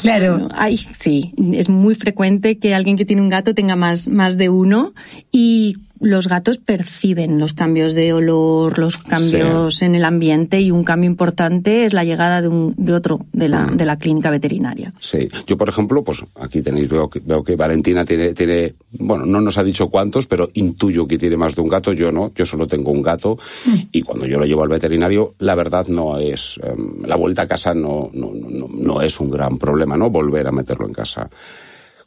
Claro. 0.05 0.47
Ay, 0.51 0.77
sí, 0.77 1.33
es 1.53 1.67
muy 1.67 1.95
frecuente 1.95 2.59
que 2.59 2.75
alguien 2.75 2.95
que 2.95 3.05
tiene 3.05 3.21
un 3.21 3.29
gato 3.29 3.55
tenga 3.55 3.75
más, 3.75 4.07
más 4.07 4.37
de 4.37 4.49
uno 4.49 4.93
y 5.31 5.77
los 5.99 6.27
gatos 6.27 6.57
perciben 6.57 7.39
los 7.39 7.53
cambios 7.53 7.93
de 7.93 8.13
olor, 8.13 8.77
los 8.77 8.97
cambios 8.97 9.81
en 9.81 9.95
el 9.95 10.03
ambiente 10.03 10.61
y 10.61 10.71
un 10.71 10.83
cambio 10.83 11.09
importante 11.09 11.85
es 11.85 11.93
la 11.93 12.03
llegada 12.03 12.41
de, 12.41 12.47
un, 12.47 12.73
de 12.77 12.93
otro 12.93 13.25
de 13.31 13.49
la, 13.49 13.65
mm. 13.65 13.77
de 13.77 13.85
la 13.85 13.97
clínica 13.97 14.29
veterinaria. 14.29 14.93
Sí, 14.99 15.29
yo 15.47 15.57
por 15.57 15.69
ejemplo, 15.69 16.03
pues 16.03 16.23
aquí 16.35 16.61
tenéis, 16.61 16.89
veo 16.89 17.09
que, 17.09 17.19
veo 17.19 17.43
que 17.43 17.55
Valentina 17.55 18.05
tiene, 18.05 18.33
tiene, 18.33 18.75
bueno, 18.99 19.25
no 19.25 19.41
nos 19.41 19.57
ha 19.57 19.63
dicho 19.63 19.89
cuántos, 19.89 20.27
pero 20.27 20.49
intuyo 20.53 21.07
que 21.07 21.17
tiene 21.17 21.37
más 21.37 21.55
de 21.55 21.61
un 21.61 21.69
gato, 21.69 21.93
yo 21.93 22.11
no, 22.11 22.31
yo 22.35 22.45
solo 22.45 22.67
tengo 22.67 22.91
un 22.91 23.01
gato 23.01 23.37
mm. 23.65 23.79
y 23.91 24.01
cuando 24.01 24.25
yo 24.25 24.37
lo 24.37 24.45
llevo 24.45 24.63
al 24.63 24.69
veterinario, 24.69 25.35
la 25.39 25.55
verdad 25.55 25.87
no 25.87 26.17
es, 26.17 26.59
em, 26.63 27.03
la 27.05 27.15
vuelta 27.15 27.43
a 27.43 27.47
casa 27.47 27.73
no, 27.73 28.09
no, 28.13 28.31
no, 28.33 28.67
no 28.67 29.01
es 29.01 29.19
un 29.19 29.29
gran 29.29 29.57
problema, 29.57 29.97
¿no? 29.97 30.09
Volver 30.09 30.47
a 30.47 30.51
meterlo 30.51 30.85
en 30.85 30.93
casa. 30.93 31.29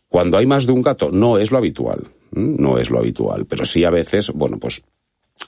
Cuando 0.09 0.39
hay 0.39 0.47
más 0.47 0.67
de 0.67 0.73
un 0.73 0.83
gato, 0.83 1.11
no 1.11 1.39
es 1.39 1.51
lo 1.51 1.59
habitual, 1.59 2.07
no 2.33 2.79
es 2.79 2.91
lo 2.91 2.99
habitual, 2.99 3.47
pero 3.47 3.65
sí 3.65 3.85
a 3.85 3.91
veces, 3.91 4.31
bueno, 4.31 4.59
pues 4.59 4.83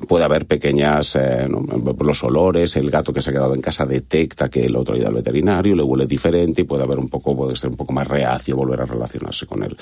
puede 0.07 0.25
haber 0.25 0.47
pequeñas, 0.47 1.17
eh, 1.17 1.49
los 1.49 2.25
olores, 2.25 2.77
el 2.77 2.91
gato 2.91 3.13
que 3.13 3.23
se 3.23 3.31
ha 3.31 3.33
quedado 3.33 3.55
en 3.55 3.61
casa 3.61 3.87
detecta 3.87 4.49
que 4.49 4.65
el 4.65 4.77
otro 4.77 4.95
ha 4.95 4.99
ido 4.99 5.09
al 5.09 5.15
veterinario, 5.15 5.75
le 5.75 5.83
huele 5.83 6.07
diferente 6.07 6.63
y 6.63 6.65
puede 6.65 6.85
haber 6.85 6.99
un 6.99 7.09
poco, 7.09 7.37
puede 7.37 7.57
ser 7.57 7.71
un 7.71 7.77
poco 7.77 7.93
más 7.93 8.07
reacio 8.07 8.57
volver 8.57 8.83
a 8.83 8.87
relacionarse 8.87 9.47
con 9.47 9.63
él. 9.63 9.77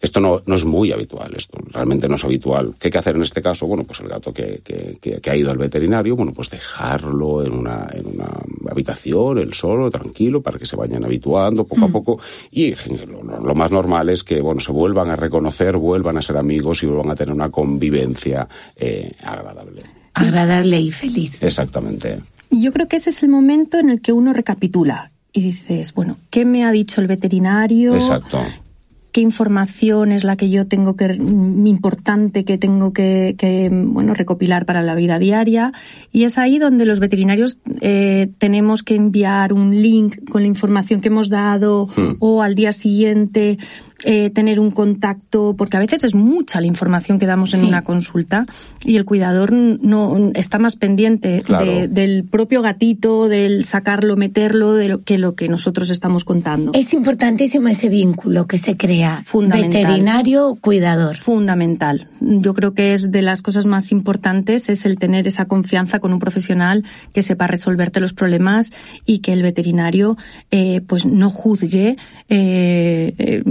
Esto 0.00 0.18
no, 0.18 0.40
no 0.46 0.54
es 0.54 0.64
muy 0.64 0.92
habitual, 0.92 1.34
esto 1.36 1.58
realmente 1.70 2.08
no 2.08 2.14
es 2.14 2.24
habitual. 2.24 2.74
¿Qué 2.78 2.88
hay 2.88 2.92
que 2.92 2.98
hacer 2.98 3.16
en 3.16 3.22
este 3.22 3.42
caso? 3.42 3.66
Bueno, 3.66 3.84
pues 3.84 4.00
el 4.00 4.08
gato 4.08 4.32
que, 4.32 4.62
que, 4.64 4.98
que, 4.98 5.30
ha 5.30 5.36
ido 5.36 5.50
al 5.50 5.58
veterinario, 5.58 6.16
bueno, 6.16 6.32
pues 6.32 6.48
dejarlo 6.48 7.44
en 7.44 7.52
una, 7.52 7.86
en 7.92 8.06
una 8.06 8.28
habitación, 8.70 9.38
él 9.38 9.52
solo, 9.52 9.90
tranquilo, 9.90 10.40
para 10.40 10.58
que 10.58 10.64
se 10.64 10.74
vayan 10.74 11.04
habituando 11.04 11.64
poco 11.64 11.84
a 11.84 11.88
mm. 11.88 11.92
poco. 11.92 12.18
Y 12.50 12.74
lo, 13.06 13.54
más 13.54 13.70
normal 13.70 14.08
es 14.08 14.24
que, 14.24 14.40
bueno, 14.40 14.60
se 14.60 14.72
vuelvan 14.72 15.10
a 15.10 15.16
reconocer, 15.16 15.76
vuelvan 15.76 16.16
a 16.16 16.22
ser 16.22 16.38
amigos 16.38 16.82
y 16.82 16.86
vuelvan 16.86 17.10
a 17.10 17.16
tener 17.16 17.34
una 17.34 17.50
convivencia 17.50 18.48
eh, 18.76 19.12
agradable. 19.22 19.82
Agradable 20.14 20.80
y 20.80 20.90
feliz. 20.90 21.42
Exactamente. 21.42 22.20
Y 22.48 22.62
yo 22.62 22.72
creo 22.72 22.88
que 22.88 22.96
ese 22.96 23.10
es 23.10 23.22
el 23.22 23.28
momento 23.28 23.78
en 23.78 23.90
el 23.90 24.00
que 24.00 24.12
uno 24.12 24.32
recapitula 24.32 25.12
y 25.30 25.42
dices, 25.42 25.92
bueno, 25.92 26.16
¿qué 26.30 26.46
me 26.46 26.64
ha 26.64 26.72
dicho 26.72 27.02
el 27.02 27.06
veterinario? 27.06 27.94
Exacto 27.94 28.40
qué 29.12 29.20
información 29.20 30.12
es 30.12 30.24
la 30.24 30.36
que 30.36 30.50
yo 30.50 30.66
tengo 30.66 30.96
que, 30.96 31.08
mm, 31.08 31.66
importante 31.66 32.44
que 32.44 32.58
tengo 32.58 32.92
que, 32.92 33.34
que 33.38 33.68
bueno, 33.70 34.14
recopilar 34.14 34.66
para 34.66 34.82
la 34.82 34.94
vida 34.94 35.18
diaria. 35.18 35.72
Y 36.12 36.24
es 36.24 36.38
ahí 36.38 36.58
donde 36.58 36.86
los 36.86 37.00
veterinarios 37.00 37.58
eh, 37.80 38.30
tenemos 38.38 38.82
que 38.82 38.94
enviar 38.94 39.52
un 39.52 39.82
link 39.82 40.30
con 40.30 40.42
la 40.42 40.48
información 40.48 41.00
que 41.00 41.08
hemos 41.08 41.28
dado 41.28 41.86
hmm. 41.86 42.16
o 42.18 42.42
al 42.42 42.54
día 42.54 42.72
siguiente 42.72 43.58
eh, 44.04 44.30
tener 44.30 44.60
un 44.60 44.70
contacto, 44.70 45.54
porque 45.56 45.76
a 45.76 45.80
veces 45.80 46.04
es 46.04 46.14
mucha 46.14 46.60
la 46.60 46.66
información 46.66 47.18
que 47.18 47.26
damos 47.26 47.54
en 47.54 47.64
una 47.64 47.82
consulta 47.82 48.46
y 48.84 48.96
el 48.96 49.04
cuidador 49.04 49.52
no 49.52 50.30
está 50.34 50.58
más 50.58 50.76
pendiente 50.76 51.42
del 51.88 52.24
propio 52.24 52.62
gatito, 52.62 53.28
del 53.28 53.64
sacarlo, 53.64 54.16
meterlo, 54.16 54.74
de 54.74 54.88
lo 54.88 55.02
que 55.02 55.18
lo 55.18 55.34
que 55.34 55.48
nosotros 55.48 55.90
estamos 55.90 56.24
contando. 56.24 56.72
Es 56.74 56.92
importantísimo 56.92 57.68
ese 57.68 57.88
vínculo 57.88 58.46
que 58.46 58.58
se 58.58 58.76
crea. 58.76 59.22
Veterinario, 59.32 60.56
cuidador. 60.60 61.16
Fundamental. 61.16 62.08
Yo 62.20 62.54
creo 62.54 62.74
que 62.74 62.94
es 62.94 63.10
de 63.10 63.22
las 63.22 63.42
cosas 63.42 63.66
más 63.66 63.92
importantes 63.92 64.68
es 64.68 64.84
el 64.86 64.98
tener 64.98 65.26
esa 65.26 65.46
confianza 65.46 65.98
con 65.98 66.12
un 66.12 66.18
profesional 66.18 66.84
que 67.12 67.22
sepa 67.22 67.46
resolverte 67.46 68.00
los 68.00 68.12
problemas 68.12 68.70
y 69.06 69.18
que 69.18 69.32
el 69.32 69.42
veterinario 69.42 70.16
eh, 70.50 70.80
pues 70.86 71.06
no 71.06 71.30
juzgue 71.30 71.96
eh, 72.28 73.14
eh 73.18 73.42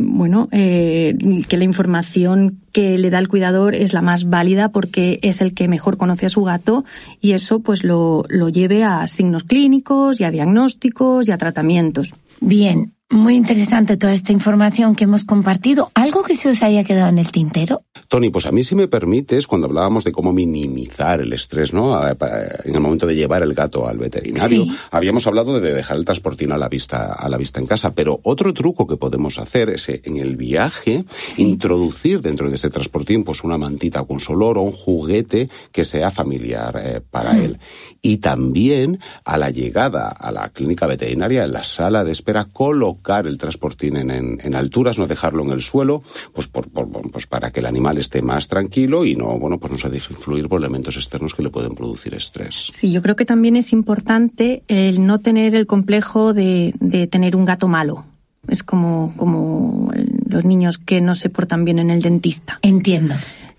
eh, 0.52 1.18
que 1.48 1.58
la 1.58 1.64
información 1.66 2.62
que 2.72 2.98
le 2.98 3.10
da 3.10 3.20
el 3.20 3.28
cuidador 3.28 3.76
es 3.76 3.94
la 3.94 4.02
más 4.02 4.30
válida 4.30 4.70
porque 4.70 5.20
es 5.22 5.42
el 5.42 5.54
que 5.54 5.68
mejor 5.68 5.98
conoce 5.98 6.28
a 6.28 6.30
su 6.30 6.44
gato 6.44 6.86
y 7.20 7.34
eso 7.34 7.60
pues 7.60 7.84
lo, 7.84 8.24
lo 8.30 8.48
lleve 8.48 8.84
a 8.84 9.06
signos 9.08 9.44
clínicos 9.44 10.22
y 10.22 10.24
a 10.24 10.32
diagnósticos 10.32 11.28
y 11.28 11.32
a 11.32 11.38
tratamientos. 11.38 12.14
Bien, 12.40 12.94
muy 13.12 13.36
interesante 13.36 13.98
toda 13.98 14.14
esta 14.14 14.32
información 14.32 14.96
que 14.96 15.06
hemos 15.06 15.24
compartido. 15.24 15.92
¿Algo 15.96 16.24
que 16.24 16.36
se 16.36 16.50
os 16.50 16.62
haya 16.62 16.84
quedado 16.84 17.10
en 17.10 17.18
el 17.18 17.32
tintero? 17.32 17.82
Tony, 18.08 18.30
pues 18.30 18.46
a 18.46 18.52
mí 18.52 18.62
si 18.62 18.76
me 18.76 18.88
permites, 18.88 19.48
cuando 19.48 19.68
hablábamos 19.68 20.04
de 20.04 20.12
cómo 20.12 20.32
minimizar 20.32 21.20
el 21.22 21.34
estrés, 21.34 21.74
¿no? 21.74 22.00
En 22.08 22.76
el 22.76 22.80
momento 22.80 23.08
de 23.08 23.16
llevar 23.16 23.42
el 23.42 23.54
gato 23.54 23.88
al 23.88 23.98
veterinario, 23.98 24.66
habíamos 24.92 25.26
hablado 25.26 25.60
de 25.60 25.74
dejar 25.74 25.98
el 25.98 26.06
transportín 26.06 26.52
a 26.52 26.58
la 26.58 26.70
vista, 26.70 27.14
a 27.14 27.28
la 27.30 27.38
vista 27.38 27.60
en 27.60 27.66
casa. 27.66 27.92
Pero 27.94 28.20
otro 28.24 28.54
truco 28.54 28.86
que 28.86 28.98
podemos 28.98 29.40
hacer 29.40 29.72
es 29.72 29.90
eh, 29.90 30.02
en 30.06 30.18
el 30.18 30.38
viaje 30.38 31.04
introducir 31.38 32.22
dentro 32.22 32.50
de 32.50 32.56
ese 32.56 32.70
transportín 32.70 33.24
pues 33.24 33.44
una 33.44 33.58
mantita 33.58 34.04
con 34.04 34.20
solor 34.20 34.58
o 34.58 34.62
un 34.62 34.72
juguete 34.72 35.50
que 35.72 35.84
sea 35.84 36.12
familiar 36.12 36.80
eh, 36.82 37.02
para 37.02 37.38
él. 37.38 37.58
Y 38.02 38.18
también 38.18 39.00
a 39.26 39.38
la 39.38 39.50
llegada 39.50 40.10
a 40.10 40.32
la 40.32 40.50
clínica 40.50 40.86
veterinaria, 40.86 41.44
en 41.44 41.54
la 41.54 41.64
sala 41.64 42.04
de 42.04 42.12
espera, 42.12 42.46
colocar 42.46 42.99
colocar 43.00 43.28
el 43.28 43.38
transportín 43.38 43.98
en, 43.98 44.12
en, 44.42 44.56
alturas, 44.56 44.98
no 44.98 45.08
dejarlo 45.08 45.44
en 45.44 45.52
el 45.52 45.62
suelo, 45.62 46.04
pues, 46.34 46.48
por, 46.48 46.70
por, 46.70 46.90
pues 47.12 47.28
para 47.28 47.52
que 47.52 47.62
el 47.62 47.66
animal 47.66 47.98
esté 47.98 48.22
más 48.22 48.48
tranquilo 48.48 49.06
y 49.06 49.16
no, 49.16 49.40
bueno, 49.40 49.58
pues 49.58 49.72
no 49.72 49.78
se 49.78 49.90
deje 49.90 50.14
influir 50.14 50.50
por 50.50 50.60
elementos 50.60 50.96
externos 50.98 51.34
que 51.34 51.44
le 51.44 51.50
pueden 51.50 51.76
producir 51.76 52.14
estrés. 52.14 52.70
Sí, 52.74 52.92
yo 52.92 53.02
creo 53.02 53.16
que 53.16 53.26
también 53.26 53.56
es 53.56 53.72
importante 53.72 54.64
el 54.68 55.06
no 55.06 55.20
tener 55.20 55.56
el 55.56 55.66
complejo 55.66 56.34
de, 56.34 56.74
de 56.80 57.08
tener 57.08 57.36
un 57.36 57.46
gato 57.46 57.68
malo. 57.68 58.06
Es 58.48 58.64
como, 58.64 59.14
como 59.18 59.92
los 60.28 60.46
niños 60.46 60.78
que 60.78 61.02
no 61.02 61.16
se 61.16 61.30
portan 61.30 61.66
bien 61.66 61.80
en 61.80 61.90
el 61.90 62.02
dentista. 62.02 62.60
Entiendo 62.62 63.16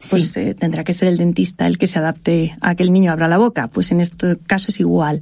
pues 0.08 0.36
eh, 0.36 0.54
tendrá 0.54 0.84
que 0.84 0.92
ser 0.92 1.08
el 1.08 1.18
dentista 1.18 1.66
el 1.66 1.76
que 1.76 1.86
se 1.86 1.98
adapte 1.98 2.56
a 2.60 2.74
que 2.74 2.82
el 2.82 2.92
niño 2.92 3.12
abra 3.12 3.28
la 3.28 3.38
boca. 3.38 3.68
Pues 3.68 3.92
en 3.92 4.00
este 4.00 4.38
caso 4.38 4.66
es 4.68 4.80
igual. 4.80 5.20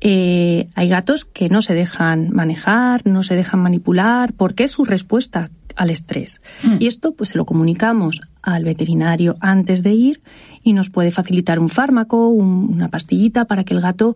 Eh, 0.00 0.68
hay 0.74 0.88
gatos 0.88 1.24
que 1.24 1.48
no 1.48 1.62
se 1.62 1.74
dejan 1.74 2.30
manejar, 2.32 3.06
no 3.06 3.22
se 3.22 3.34
dejan 3.34 3.60
manipular, 3.60 4.32
porque 4.34 4.64
es 4.64 4.70
su 4.70 4.84
respuesta 4.84 5.50
al 5.76 5.90
estrés. 5.90 6.40
Mm. 6.62 6.76
Y 6.78 6.86
esto 6.86 7.12
pues 7.14 7.30
se 7.30 7.38
lo 7.38 7.44
comunicamos 7.44 8.20
al 8.42 8.64
veterinario 8.64 9.36
antes 9.40 9.82
de 9.82 9.92
ir 9.92 10.22
y 10.62 10.72
nos 10.72 10.90
puede 10.90 11.10
facilitar 11.10 11.58
un 11.58 11.68
fármaco, 11.68 12.28
una 12.28 12.88
pastillita 12.88 13.46
para 13.46 13.64
que 13.64 13.74
el 13.74 13.80
gato 13.80 14.14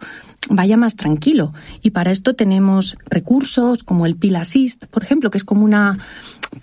vaya 0.48 0.76
más 0.76 0.96
tranquilo. 0.96 1.52
Y 1.82 1.90
para 1.90 2.10
esto 2.10 2.34
tenemos 2.34 2.96
recursos 3.06 3.82
como 3.82 4.06
el 4.06 4.16
Pill 4.16 4.36
Assist, 4.36 4.86
por 4.86 5.02
ejemplo, 5.02 5.30
que 5.30 5.38
es 5.38 5.44
como 5.44 5.64
una 5.64 5.98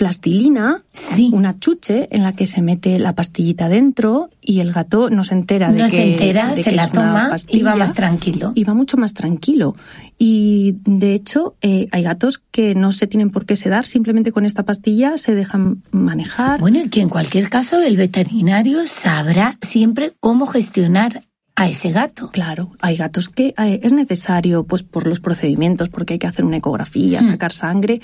plastilina, 0.02 0.84
una 1.32 1.60
chuche 1.60 2.08
en 2.10 2.24
la 2.24 2.34
que 2.34 2.48
se 2.48 2.64
mete 2.64 2.98
la 2.98 3.14
pastillita 3.14 3.70
dentro 3.70 4.32
y 4.42 4.60
el 4.60 4.72
gato 4.72 5.12
no 5.12 5.24
se 5.24 5.36
entera 5.36 5.72
de 5.72 5.78
no 5.78 5.86
que 5.86 5.92
se 5.92 6.12
entera, 6.14 6.56
se 6.56 6.72
la 6.72 6.88
toma 6.88 7.36
y 7.48 7.62
va 7.62 7.76
más 7.76 7.94
tranquilo. 7.94 8.52
Y 8.56 8.64
va 8.64 8.74
mucho 8.74 8.98
más 8.98 9.14
tranquilo. 9.14 9.76
Y 10.18 10.78
de 10.86 11.14
hecho, 11.14 11.54
eh, 11.62 11.88
hay 11.92 12.02
gatos 12.02 12.42
que 12.50 12.74
no 12.74 12.92
se 12.94 13.06
tienen 13.06 13.30
por 13.30 13.46
qué 13.46 13.56
sedar, 13.56 13.86
simplemente 13.86 14.32
con 14.32 14.44
esta 14.44 14.64
pastilla 14.64 15.18
se 15.18 15.36
dejan 15.36 15.84
manejar. 15.92 16.60
Bueno, 16.60 16.80
y 16.80 16.90
que 16.90 17.02
en 17.02 17.10
cualquier 17.10 17.48
caso 17.50 17.80
el 17.80 17.96
veterinario 17.96 18.80
sabrá 18.88 19.60
siempre 19.62 20.14
cómo 20.20 20.48
gestionar 20.48 21.22
a 21.56 21.68
ese 21.68 21.92
gato. 21.92 22.32
Claro, 22.32 22.72
hay 22.80 22.96
gatos 22.96 23.30
que 23.30 23.54
eh, 23.56 23.80
es 23.84 23.94
necesario, 23.94 24.64
pues 24.64 24.82
por 24.82 25.06
los 25.06 25.20
procedimientos, 25.20 25.90
porque 25.90 26.14
hay 26.14 26.20
que 26.20 26.28
hacer 26.28 26.44
una 26.44 26.58
ecografía, 26.58 27.22
hmm. 27.22 27.28
sacar 27.28 27.52
sangre, 27.52 28.02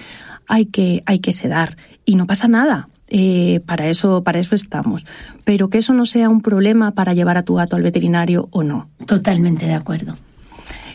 hay 0.48 0.66
que, 0.66 1.04
hay 1.06 1.20
que 1.20 1.32
sedar. 1.32 1.78
Y 2.06 2.16
no 2.16 2.26
pasa 2.26 2.48
nada. 2.48 2.90
Eh, 3.10 3.62
para 3.66 3.88
eso, 3.88 4.24
para 4.24 4.40
eso 4.40 4.56
estamos. 4.56 5.06
Pero 5.46 5.70
que 5.70 5.78
eso 5.78 5.94
no 5.94 6.06
sea 6.06 6.30
un 6.30 6.42
problema 6.42 6.92
para 6.92 7.14
llevar 7.14 7.38
a 7.38 7.44
tu 7.44 7.56
gato 7.56 7.76
al 7.76 7.84
veterinario 7.84 8.50
o 8.52 8.64
no. 8.64 8.90
Totalmente 9.06 9.66
de 9.66 9.74
acuerdo. 9.74 10.16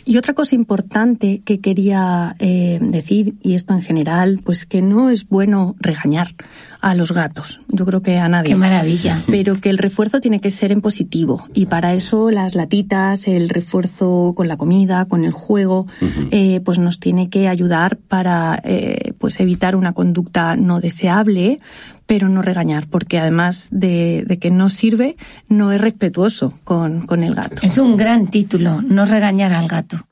Y 0.05 0.17
otra 0.17 0.33
cosa 0.33 0.55
importante 0.55 1.41
que 1.45 1.59
quería 1.59 2.35
eh, 2.39 2.77
decir, 2.81 3.35
y 3.41 3.53
esto 3.53 3.73
en 3.73 3.81
general, 3.81 4.41
pues 4.43 4.65
que 4.65 4.81
no 4.81 5.09
es 5.09 5.27
bueno 5.27 5.75
regañar 5.79 6.35
a 6.83 6.95
los 6.95 7.13
gatos. 7.13 7.61
Yo 7.69 7.85
creo 7.85 8.01
que 8.01 8.17
a 8.17 8.27
nadie. 8.27 8.49
Qué 8.49 8.55
maravilla. 8.55 9.17
Pero 9.27 9.61
que 9.61 9.69
el 9.69 9.77
refuerzo 9.77 10.19
tiene 10.19 10.41
que 10.41 10.51
ser 10.51 10.73
en 10.73 10.81
positivo. 10.81 11.47
Y 11.53 11.67
para 11.67 11.93
eso 11.93 12.29
las 12.29 12.55
latitas, 12.55 13.25
el 13.25 13.47
refuerzo 13.47 14.33
con 14.35 14.49
la 14.49 14.57
comida, 14.57 15.05
con 15.05 15.23
el 15.23 15.31
juego, 15.31 15.87
eh, 16.31 16.59
pues 16.65 16.79
nos 16.79 16.99
tiene 16.99 17.29
que 17.29 17.47
ayudar 17.47 17.95
para 17.95 18.61
eh, 18.65 19.13
pues 19.17 19.39
evitar 19.39 19.77
una 19.77 19.93
conducta 19.93 20.57
no 20.57 20.81
deseable, 20.81 21.61
pero 22.05 22.27
no 22.27 22.41
regañar, 22.41 22.87
porque 22.87 23.17
además 23.17 23.69
de, 23.71 24.25
de, 24.27 24.37
que 24.37 24.51
no 24.51 24.69
sirve, 24.69 25.15
no 25.47 25.71
es 25.71 25.79
respetuoso 25.79 26.53
con, 26.65 27.07
con 27.07 27.23
el 27.23 27.33
gato. 27.33 27.61
Es 27.61 27.77
un 27.77 27.95
gran 27.95 28.27
título, 28.27 28.81
no 28.81 29.05
regañar 29.05 29.53
al 29.53 29.69
gato. 29.69 30.05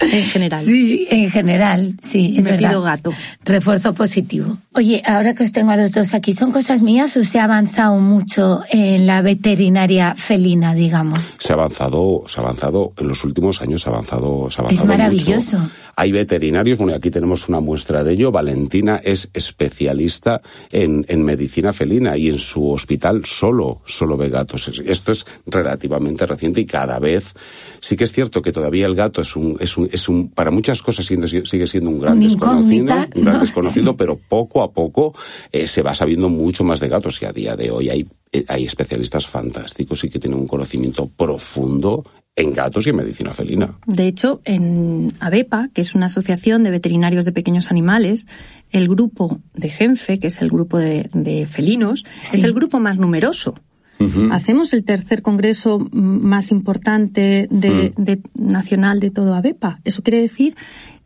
En 0.00 0.24
general. 0.24 0.64
Sí, 0.64 1.06
en 1.10 1.30
general, 1.30 1.96
sí, 2.02 2.34
es 2.36 2.44
Me 2.44 2.52
verdad. 2.52 2.70
Pido 2.70 2.82
gato. 2.82 3.12
Refuerzo 3.44 3.94
positivo. 3.94 4.58
Oye, 4.74 5.02
ahora 5.06 5.34
que 5.34 5.42
os 5.44 5.52
tengo 5.52 5.70
a 5.70 5.76
los 5.76 5.92
dos 5.92 6.14
aquí, 6.14 6.32
¿son 6.32 6.50
cosas 6.50 6.82
mías 6.82 7.16
o 7.16 7.22
se 7.22 7.38
ha 7.38 7.44
avanzado 7.44 7.98
mucho 7.98 8.62
en 8.70 9.06
la 9.06 9.20
veterinaria 9.22 10.14
felina, 10.14 10.74
digamos? 10.74 11.34
Se 11.38 11.52
ha 11.52 11.56
avanzado, 11.56 12.24
se 12.26 12.40
ha 12.40 12.42
avanzado, 12.42 12.92
en 12.96 13.08
los 13.08 13.22
últimos 13.24 13.60
años 13.60 13.82
se 13.82 13.90
ha 13.90 13.92
avanzado, 13.92 14.50
se 14.50 14.60
ha 14.60 14.64
avanzado 14.64 14.70
Es 14.70 14.84
maravilloso. 14.84 15.58
Hay 15.94 16.10
veterinarios, 16.10 16.78
bueno, 16.78 16.94
aquí 16.94 17.10
tenemos 17.10 17.48
una 17.50 17.60
muestra 17.60 18.02
de 18.02 18.14
ello. 18.14 18.32
Valentina 18.32 19.00
es 19.04 19.28
especialista 19.34 20.40
en, 20.70 21.04
en 21.08 21.22
medicina 21.22 21.74
felina 21.74 22.16
y 22.16 22.30
en 22.30 22.38
su 22.38 22.70
hospital 22.70 23.26
solo, 23.26 23.82
solo 23.84 24.16
ve 24.16 24.30
gatos. 24.30 24.70
Esto 24.86 25.12
es 25.12 25.26
relativamente 25.46 26.26
reciente 26.26 26.62
y 26.62 26.64
cada 26.64 26.98
vez 26.98 27.34
sí 27.80 27.96
que 27.96 28.04
es 28.04 28.12
cierto 28.12 28.40
que 28.40 28.52
todavía 28.52 28.86
el 28.86 28.94
gato 28.94 29.11
es 29.20 29.36
un, 29.36 29.56
es 29.60 29.76
un, 29.76 29.88
es 29.92 30.08
un 30.08 30.30
para 30.30 30.50
muchas 30.50 30.82
cosas 30.82 31.04
sigue 31.04 31.66
siendo 31.66 31.90
un 31.90 31.98
gran 31.98 32.18
desconocido, 32.18 32.94
un 33.14 33.22
gran 33.22 33.40
desconocido, 33.40 33.96
pero 33.96 34.16
poco 34.16 34.62
a 34.62 34.72
poco 34.72 35.14
eh, 35.50 35.66
se 35.66 35.82
va 35.82 35.94
sabiendo 35.94 36.28
mucho 36.28 36.64
más 36.64 36.80
de 36.80 36.88
gatos 36.88 37.20
y 37.22 37.26
a 37.26 37.32
día 37.32 37.54
de 37.54 37.70
hoy 37.70 37.90
hay, 37.90 38.06
eh, 38.32 38.44
hay 38.48 38.64
especialistas 38.64 39.26
fantásticos 39.26 40.02
y 40.04 40.08
que 40.08 40.18
tienen 40.18 40.40
un 40.40 40.46
conocimiento 40.46 41.06
profundo 41.06 42.04
en 42.34 42.52
gatos 42.52 42.86
y 42.86 42.90
en 42.90 42.96
medicina 42.96 43.34
felina. 43.34 43.78
De 43.86 44.06
hecho, 44.06 44.40
en 44.44 45.12
ABEPA, 45.20 45.68
que 45.74 45.82
es 45.82 45.94
una 45.94 46.06
asociación 46.06 46.62
de 46.62 46.70
veterinarios 46.70 47.24
de 47.24 47.32
pequeños 47.32 47.70
animales, 47.70 48.26
el 48.70 48.88
grupo 48.88 49.40
de 49.54 49.68
Genfe, 49.68 50.18
que 50.18 50.28
es 50.28 50.40
el 50.40 50.48
grupo 50.48 50.78
de, 50.78 51.10
de 51.12 51.46
felinos, 51.46 52.04
sí. 52.22 52.36
es 52.36 52.44
el 52.44 52.54
grupo 52.54 52.78
más 52.80 52.98
numeroso. 52.98 53.54
Uh 53.98 54.04
-huh. 54.04 54.34
Hacemos 54.34 54.72
el 54.72 54.84
tercer 54.84 55.22
congreso 55.22 55.78
más 55.92 56.50
importante 56.50 57.48
de, 57.50 57.70
uh 57.70 57.74
-huh. 57.74 57.94
de, 57.96 58.20
nacional 58.34 59.00
de 59.00 59.10
todo 59.10 59.34
ABEPA. 59.34 59.80
Eso 59.84 60.02
quiere 60.02 60.20
decir 60.20 60.54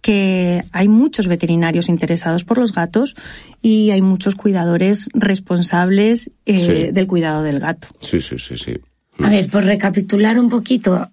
que 0.01 0.63
hay 0.71 0.89
muchos 0.89 1.27
veterinarios 1.27 1.89
interesados 1.89 2.45
por 2.45 2.59
los 2.59 2.73
gatos 2.73 3.17
y 3.61 3.91
hay 3.91 4.03
muchos 4.03 4.37
cuidadores 4.37 5.09
responsables 5.15 6.31
eh, 6.45 6.59
sí. 6.59 6.93
del 6.93 7.07
cuidado 7.07 7.43
del 7.43 7.59
gato. 7.59 7.89
Sí, 8.01 8.21
sí, 8.21 8.39
sí, 8.39 8.57
sí. 8.57 8.75
A 9.19 9.31
ver, 9.31 9.49
por 9.49 9.65
recapitular 9.65 10.39
un 10.39 10.49
poquito, 10.49 11.11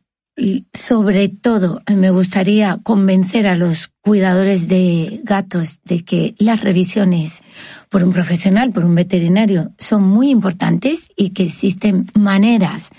sobre 0.74 1.30
todo 1.30 1.82
me 1.96 2.12
gustaría 2.12 2.80
convencer 2.84 3.48
a 3.48 3.56
los 3.56 3.93
cuidadores 4.04 4.68
de 4.68 5.22
gatos 5.24 5.80
de 5.86 6.04
que 6.04 6.36
las 6.38 6.62
revisiones 6.62 7.42
por 7.90 8.04
un 8.04 8.12
profesional, 8.12 8.72
por 8.72 8.84
un 8.84 8.96
veterinario, 8.96 9.72
son 9.80 10.04
muy 10.04 10.30
importantes 10.30 11.08
y 11.16 11.30
que 11.30 11.44
existen 11.44 12.08
maneras 12.14 12.90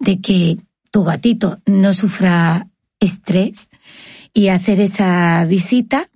de 0.00 0.20
que 0.20 0.56
tu 0.90 1.04
gatito 1.04 1.60
no 1.66 1.92
sufra 1.92 2.68
estrés 3.00 3.68
y 4.32 4.48
hacer 4.48 4.80
esa 4.80 5.44
visita. 5.44 6.08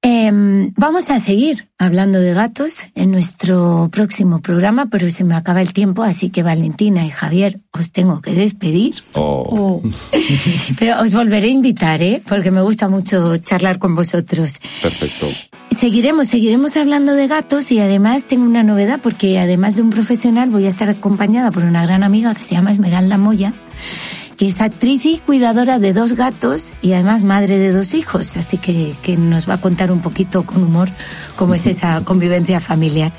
Eh, 0.00 0.30
vamos 0.76 1.10
a 1.10 1.18
seguir 1.18 1.68
hablando 1.76 2.20
de 2.20 2.32
gatos 2.32 2.78
en 2.94 3.10
nuestro 3.10 3.88
próximo 3.90 4.40
programa, 4.40 4.86
pero 4.86 5.10
se 5.10 5.24
me 5.24 5.34
acaba 5.34 5.60
el 5.60 5.72
tiempo, 5.72 6.04
así 6.04 6.30
que 6.30 6.44
Valentina 6.44 7.04
y 7.04 7.10
Javier 7.10 7.60
os 7.72 7.90
tengo 7.90 8.20
que 8.20 8.32
despedir. 8.32 8.94
Oh. 9.14 9.82
Oh. 9.82 9.82
pero 10.78 11.00
os 11.00 11.12
volveré 11.14 11.48
a 11.48 11.50
invitar, 11.50 12.00
¿eh? 12.02 12.22
Porque 12.28 12.50
me 12.52 12.62
gusta 12.62 12.88
mucho 12.88 13.36
charlar 13.38 13.78
con 13.78 13.96
vosotros. 13.96 14.54
Perfecto. 14.80 15.26
Seguiremos, 15.78 16.28
seguiremos 16.28 16.76
hablando 16.76 17.14
de 17.14 17.26
gatos 17.26 17.70
y 17.70 17.80
además 17.80 18.24
tengo 18.24 18.44
una 18.44 18.62
novedad 18.62 19.00
porque 19.02 19.38
además 19.38 19.76
de 19.76 19.82
un 19.82 19.90
profesional 19.90 20.50
voy 20.50 20.66
a 20.66 20.68
estar 20.68 20.88
acompañada 20.88 21.50
por 21.50 21.64
una 21.64 21.84
gran 21.84 22.02
amiga 22.02 22.34
que 22.34 22.42
se 22.42 22.54
llama 22.54 22.72
Esmeralda 22.72 23.18
Moya 23.18 23.52
que 24.38 24.46
es 24.46 24.60
actriz 24.60 25.04
y 25.04 25.18
cuidadora 25.18 25.80
de 25.80 25.92
dos 25.92 26.12
gatos 26.12 26.74
y 26.80 26.92
además 26.92 27.22
madre 27.22 27.58
de 27.58 27.72
dos 27.72 27.92
hijos, 27.92 28.36
así 28.36 28.56
que, 28.56 28.94
que 29.02 29.16
nos 29.16 29.48
va 29.48 29.54
a 29.54 29.60
contar 29.60 29.90
un 29.90 30.00
poquito 30.00 30.44
con 30.44 30.62
humor 30.62 30.88
cómo 31.36 31.54
es 31.54 31.66
esa 31.66 32.02
convivencia 32.04 32.60
familiar. 32.60 33.12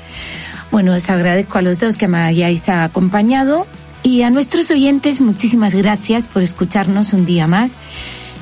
Bueno, 0.72 0.94
os 0.94 1.10
agradezco 1.10 1.58
a 1.58 1.62
los 1.62 1.78
dos 1.78 1.96
que 1.96 2.08
me 2.08 2.18
hayáis 2.18 2.68
acompañado 2.70 3.66
y 4.02 4.22
a 4.22 4.30
nuestros 4.30 4.70
oyentes 4.70 5.20
muchísimas 5.20 5.74
gracias 5.74 6.26
por 6.26 6.42
escucharnos 6.42 7.12
un 7.12 7.26
día 7.26 7.46
más. 7.46 7.72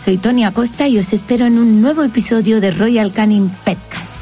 Soy 0.05 0.17
Tony 0.17 0.45
Acosta 0.45 0.87
y 0.87 0.99
os 0.99 1.12
espero 1.12 1.47
en 1.47 1.59
un 1.59 1.83
nuevo 1.83 2.05
episodio 2.05 2.61
de 2.61 2.71
Royal 2.71 3.11
Canin 3.12 3.51
Petcast. 3.64 4.17